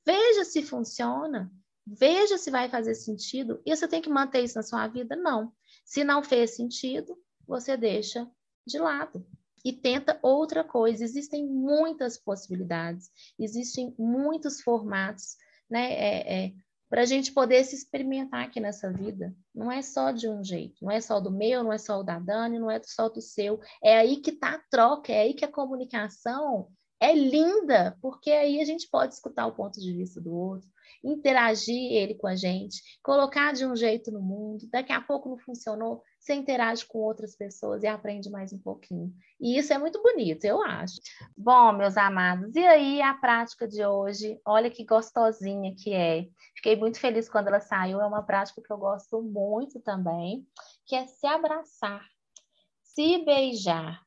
Veja 0.06 0.46
se 0.46 0.62
funciona, 0.62 1.52
veja 1.88 2.38
se 2.38 2.52
vai 2.52 2.70
fazer 2.70 2.94
sentido. 2.94 3.60
E 3.66 3.76
você 3.76 3.88
tem 3.88 4.00
que 4.00 4.12
manter 4.12 4.44
isso 4.44 4.58
na 4.58 4.64
sua 4.64 4.88
vida? 4.88 5.16
Não. 5.16 5.52
Se 5.84 6.04
não 6.04 6.22
fez 6.22 6.56
sentido, 6.56 7.18
você 7.48 7.76
deixa 7.76 8.30
de 8.64 8.78
lado 8.78 9.26
e 9.66 9.74
tenta 9.74 10.20
outra 10.22 10.64
coisa. 10.64 11.04
Existem 11.04 11.48
muitas 11.48 12.16
possibilidades, 12.16 13.10
existem 13.40 13.96
muitos 13.98 14.62
formatos, 14.62 15.36
né? 15.68 15.94
É, 15.94 16.46
é, 16.46 16.54
para 16.94 17.02
a 17.02 17.06
gente 17.06 17.32
poder 17.32 17.64
se 17.64 17.76
experimentar 17.76 18.46
aqui 18.46 18.60
nessa 18.60 18.94
vida. 18.94 19.36
Não 19.52 19.72
é 19.72 19.82
só 19.82 20.12
de 20.12 20.30
um 20.30 20.44
jeito, 20.44 20.76
não 20.80 20.92
é 20.92 21.02
só 21.02 21.20
do 21.20 21.32
meu, 21.32 21.64
não 21.64 21.74
é 21.74 21.78
só 21.80 22.00
o 22.00 22.04
da 22.04 22.20
Dani, 22.20 22.60
não 22.60 22.70
é 22.70 22.80
só 22.84 23.10
do 23.10 23.20
seu. 23.20 23.60
É 23.84 23.98
aí 23.98 24.18
que 24.18 24.30
está 24.30 24.54
a 24.54 24.62
troca, 24.70 25.12
é 25.12 25.22
aí 25.22 25.34
que 25.34 25.44
a 25.44 25.52
comunicação 25.52 26.68
é 27.00 27.12
linda, 27.16 27.98
porque 28.00 28.30
aí 28.30 28.62
a 28.62 28.64
gente 28.64 28.88
pode 28.92 29.16
escutar 29.16 29.48
o 29.48 29.56
ponto 29.56 29.82
de 29.82 29.92
vista 29.92 30.22
do 30.22 30.36
outro, 30.36 30.70
interagir 31.04 31.94
ele 31.94 32.14
com 32.14 32.28
a 32.28 32.36
gente, 32.36 32.80
colocar 33.02 33.54
de 33.54 33.66
um 33.66 33.76
jeito 33.76 34.12
no 34.12 34.22
mundo. 34.22 34.70
Daqui 34.72 34.94
a 34.94 35.02
pouco 35.02 35.30
não 35.30 35.38
funcionou, 35.40 36.04
você 36.24 36.36
interage 36.36 36.86
com 36.86 37.00
outras 37.00 37.36
pessoas 37.36 37.84
e 37.84 37.88
aprende 37.88 38.30
mais 38.30 38.54
um 38.54 38.58
pouquinho. 38.58 39.14
E 39.42 39.58
isso 39.58 39.74
é 39.74 39.78
muito 39.78 40.02
bonito, 40.02 40.46
eu 40.46 40.62
acho. 40.62 41.02
Bom, 41.36 41.74
meus 41.74 41.98
amados, 41.98 42.56
e 42.56 42.66
aí 42.66 43.02
a 43.02 43.14
prática 43.14 43.68
de 43.68 43.86
hoje? 43.86 44.40
Olha 44.46 44.70
que 44.70 44.86
gostosinha 44.86 45.76
que 45.76 45.94
é. 45.94 46.30
Fiquei 46.56 46.78
muito 46.78 46.98
feliz 46.98 47.28
quando 47.28 47.50
ela 47.50 47.60
saiu. 47.60 48.00
É 48.00 48.06
uma 48.06 48.24
prática 48.24 48.62
que 48.62 48.72
eu 48.72 48.78
gosto 48.78 49.22
muito 49.22 49.82
também, 49.82 50.48
que 50.86 50.96
é 50.96 51.06
se 51.08 51.28
abraçar, 51.28 52.08
se 52.82 53.18
beijar. 53.26 54.02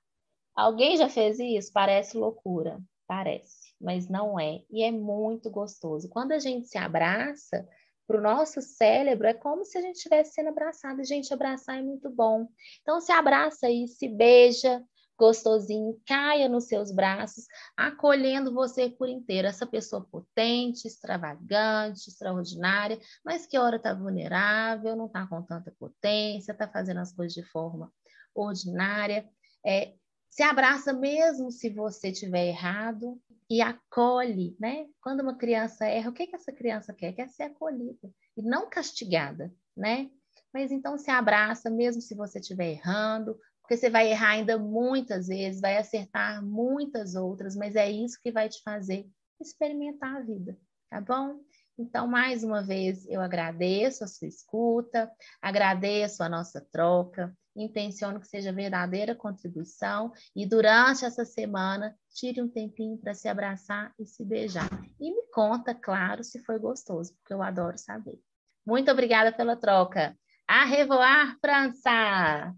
Alguém 0.54 0.96
já 0.96 1.10
fez 1.10 1.38
isso? 1.38 1.70
Parece 1.70 2.16
loucura, 2.16 2.80
parece, 3.06 3.74
mas 3.78 4.08
não 4.08 4.40
é. 4.40 4.62
E 4.70 4.82
é 4.82 4.90
muito 4.90 5.50
gostoso. 5.50 6.08
Quando 6.08 6.32
a 6.32 6.38
gente 6.38 6.66
se 6.66 6.78
abraça, 6.78 7.68
para 8.06 8.18
o 8.18 8.22
nosso 8.22 8.62
cérebro, 8.62 9.26
é 9.26 9.34
como 9.34 9.64
se 9.64 9.76
a 9.78 9.82
gente 9.82 9.96
estivesse 9.96 10.32
sendo 10.32 10.50
abraçado. 10.50 11.02
Gente, 11.04 11.32
abraçar 11.32 11.78
é 11.78 11.82
muito 11.82 12.08
bom. 12.08 12.48
Então, 12.82 13.00
se 13.00 13.12
abraça 13.12 13.66
aí, 13.66 13.88
se 13.88 14.08
beija, 14.08 14.82
gostosinho, 15.18 15.98
caia 16.06 16.48
nos 16.48 16.64
seus 16.64 16.92
braços, 16.92 17.46
acolhendo 17.76 18.52
você 18.52 18.90
por 18.90 19.08
inteiro. 19.08 19.48
Essa 19.48 19.66
pessoa 19.66 20.06
potente, 20.10 20.86
extravagante, 20.86 22.08
extraordinária, 22.08 22.98
mas 23.24 23.46
que 23.46 23.58
hora 23.58 23.76
está 23.76 23.94
vulnerável, 23.94 24.94
não 24.94 25.06
está 25.06 25.26
com 25.26 25.42
tanta 25.42 25.74
potência, 25.78 26.52
está 26.52 26.68
fazendo 26.68 27.00
as 27.00 27.12
coisas 27.12 27.34
de 27.34 27.42
forma 27.42 27.90
ordinária. 28.34 29.28
É, 29.66 29.94
se 30.30 30.42
abraça 30.42 30.92
mesmo 30.92 31.50
se 31.50 31.70
você 31.70 32.12
tiver 32.12 32.46
errado 32.48 33.20
e 33.48 33.60
acolhe, 33.62 34.56
né? 34.60 34.86
Quando 35.00 35.20
uma 35.20 35.36
criança 35.36 35.86
erra, 35.86 36.10
o 36.10 36.12
que, 36.12 36.26
que 36.26 36.36
essa 36.36 36.52
criança 36.52 36.92
quer? 36.92 37.12
Quer 37.12 37.28
ser 37.28 37.44
acolhida 37.44 38.10
e 38.36 38.42
não 38.42 38.68
castigada, 38.68 39.52
né? 39.76 40.10
Mas 40.52 40.70
então 40.70 40.98
se 40.98 41.10
abraça 41.10 41.70
mesmo 41.70 42.02
se 42.02 42.14
você 42.14 42.38
estiver 42.38 42.70
errando, 42.70 43.38
porque 43.62 43.76
você 43.76 43.90
vai 43.90 44.10
errar 44.10 44.30
ainda 44.30 44.58
muitas 44.58 45.26
vezes, 45.26 45.60
vai 45.60 45.76
acertar 45.76 46.44
muitas 46.44 47.14
outras, 47.14 47.56
mas 47.56 47.74
é 47.74 47.90
isso 47.90 48.20
que 48.22 48.30
vai 48.30 48.48
te 48.48 48.62
fazer 48.62 49.08
experimentar 49.40 50.16
a 50.16 50.20
vida, 50.20 50.56
tá 50.88 51.00
bom? 51.00 51.40
Então, 51.78 52.06
mais 52.06 52.42
uma 52.42 52.62
vez, 52.62 53.06
eu 53.06 53.20
agradeço 53.20 54.02
a 54.02 54.06
sua 54.06 54.28
escuta, 54.28 55.10
agradeço 55.42 56.22
a 56.22 56.28
nossa 56.28 56.60
troca, 56.72 57.36
intenciono 57.56 58.20
que 58.20 58.26
seja 58.28 58.52
verdadeira 58.52 59.14
contribuição 59.14 60.12
e 60.34 60.46
durante 60.46 61.04
essa 61.04 61.24
semana 61.24 61.96
tire 62.14 62.42
um 62.42 62.48
tempinho 62.48 62.98
para 62.98 63.14
se 63.14 63.28
abraçar 63.28 63.92
e 63.98 64.06
se 64.06 64.24
beijar. 64.24 64.68
E 65.00 65.10
me 65.10 65.22
conta, 65.32 65.74
claro, 65.74 66.22
se 66.22 66.42
foi 66.44 66.58
gostoso, 66.58 67.14
porque 67.16 67.32
eu 67.32 67.42
adoro 67.42 67.78
saber. 67.78 68.20
Muito 68.66 68.90
obrigada 68.90 69.32
pela 69.32 69.56
troca. 69.56 70.16
A 70.46 70.64
revoar, 70.64 71.36
França! 71.40 72.54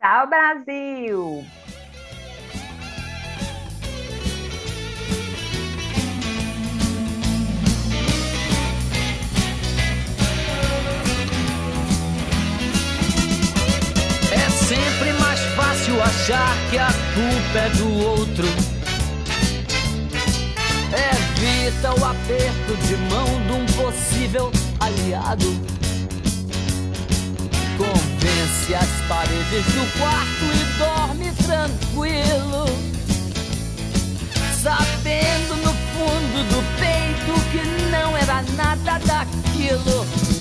Tchau, 0.00 0.28
Brasil! 0.28 1.44
Achar 16.02 16.56
que 16.70 16.78
a 16.78 16.88
culpa 17.14 17.58
é 17.58 17.68
do 17.70 17.92
outro. 18.04 18.46
Evita 20.92 21.94
o 22.00 22.04
aperto 22.04 22.76
de 22.86 22.96
mão 23.12 23.26
de 23.46 23.52
um 23.52 23.66
possível 23.66 24.50
aliado. 24.80 25.46
Convence 27.78 28.74
as 28.74 29.08
paredes 29.08 29.64
do 29.66 29.98
quarto 29.98 30.44
e 30.54 30.78
dorme 30.78 31.32
tranquilo. 31.46 32.66
Sabendo 34.62 35.56
no 35.56 35.72
fundo 35.72 36.44
do 36.48 36.60
peito 36.78 37.32
que 37.50 37.90
não 37.90 38.16
era 38.16 38.42
nada 38.56 38.98
daquilo. 38.98 40.31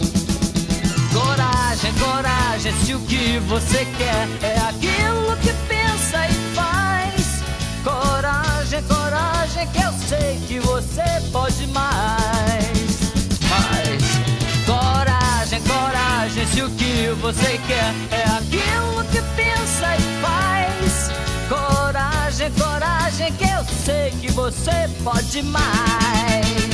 Coragem, 1.14 1.94
coragem, 1.96 2.74
se 2.86 2.94
o 2.94 3.00
que 3.02 3.40
você 3.40 3.86
quer 3.98 4.28
é 4.42 4.58
aquilo 4.60 5.36
que 5.38 5.54
pensa 5.68 6.28
e 6.28 6.56
faz. 6.56 7.44
Coragem, 7.84 8.82
coragem, 8.84 9.68
que 9.68 9.82
eu 9.82 9.92
sei 10.08 10.40
que 10.48 10.60
você 10.60 11.04
pode 11.32 11.68
mais. 11.68 13.14
Mas, 13.50 14.04
coragem, 14.66 15.62
coragem, 15.64 16.48
se 16.48 16.62
o 16.62 16.70
que 16.72 17.10
você 17.22 17.60
quer 17.68 17.94
é 18.12 18.24
aquilo 18.38 19.04
que 19.12 19.22
pensa 19.36 19.96
e 19.98 20.22
faz. 20.22 21.12
Coragem, 21.50 22.52
coragem, 22.52 23.34
que 23.34 23.44
eu 23.44 23.66
sei 23.86 24.12
que 24.12 24.32
você 24.32 24.90
pode 25.04 25.42
mais. 25.44 26.71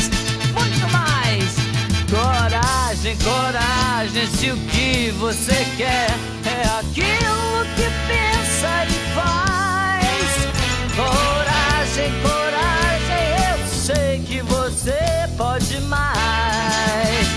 Coragem, 2.10 3.18
coragem, 3.18 4.28
se 4.28 4.50
o 4.52 4.58
que 4.58 5.12
você 5.20 5.66
quer 5.76 6.10
é 6.46 6.80
aquilo 6.80 7.66
que 7.76 7.90
pensa 8.08 8.86
e 8.86 9.14
faz. 9.14 10.48
Coragem, 10.96 12.12
coragem, 12.22 13.24
eu 13.52 13.68
sei 13.68 14.20
que 14.20 14.42
você 14.42 15.28
pode 15.38 15.80
mais. 15.82 17.28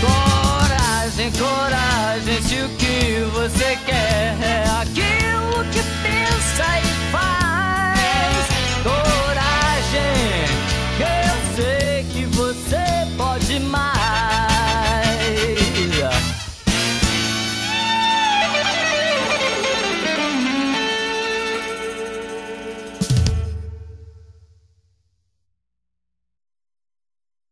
Coragem, 0.00 1.30
coragem, 1.32 2.42
se 2.42 2.62
o 2.62 2.68
que 2.70 3.30
você 3.34 3.78
quer 3.84 4.36
é 4.42 4.64
aquilo 4.80 5.64
que 5.70 5.82
pensa 6.02 6.80
e 6.82 6.87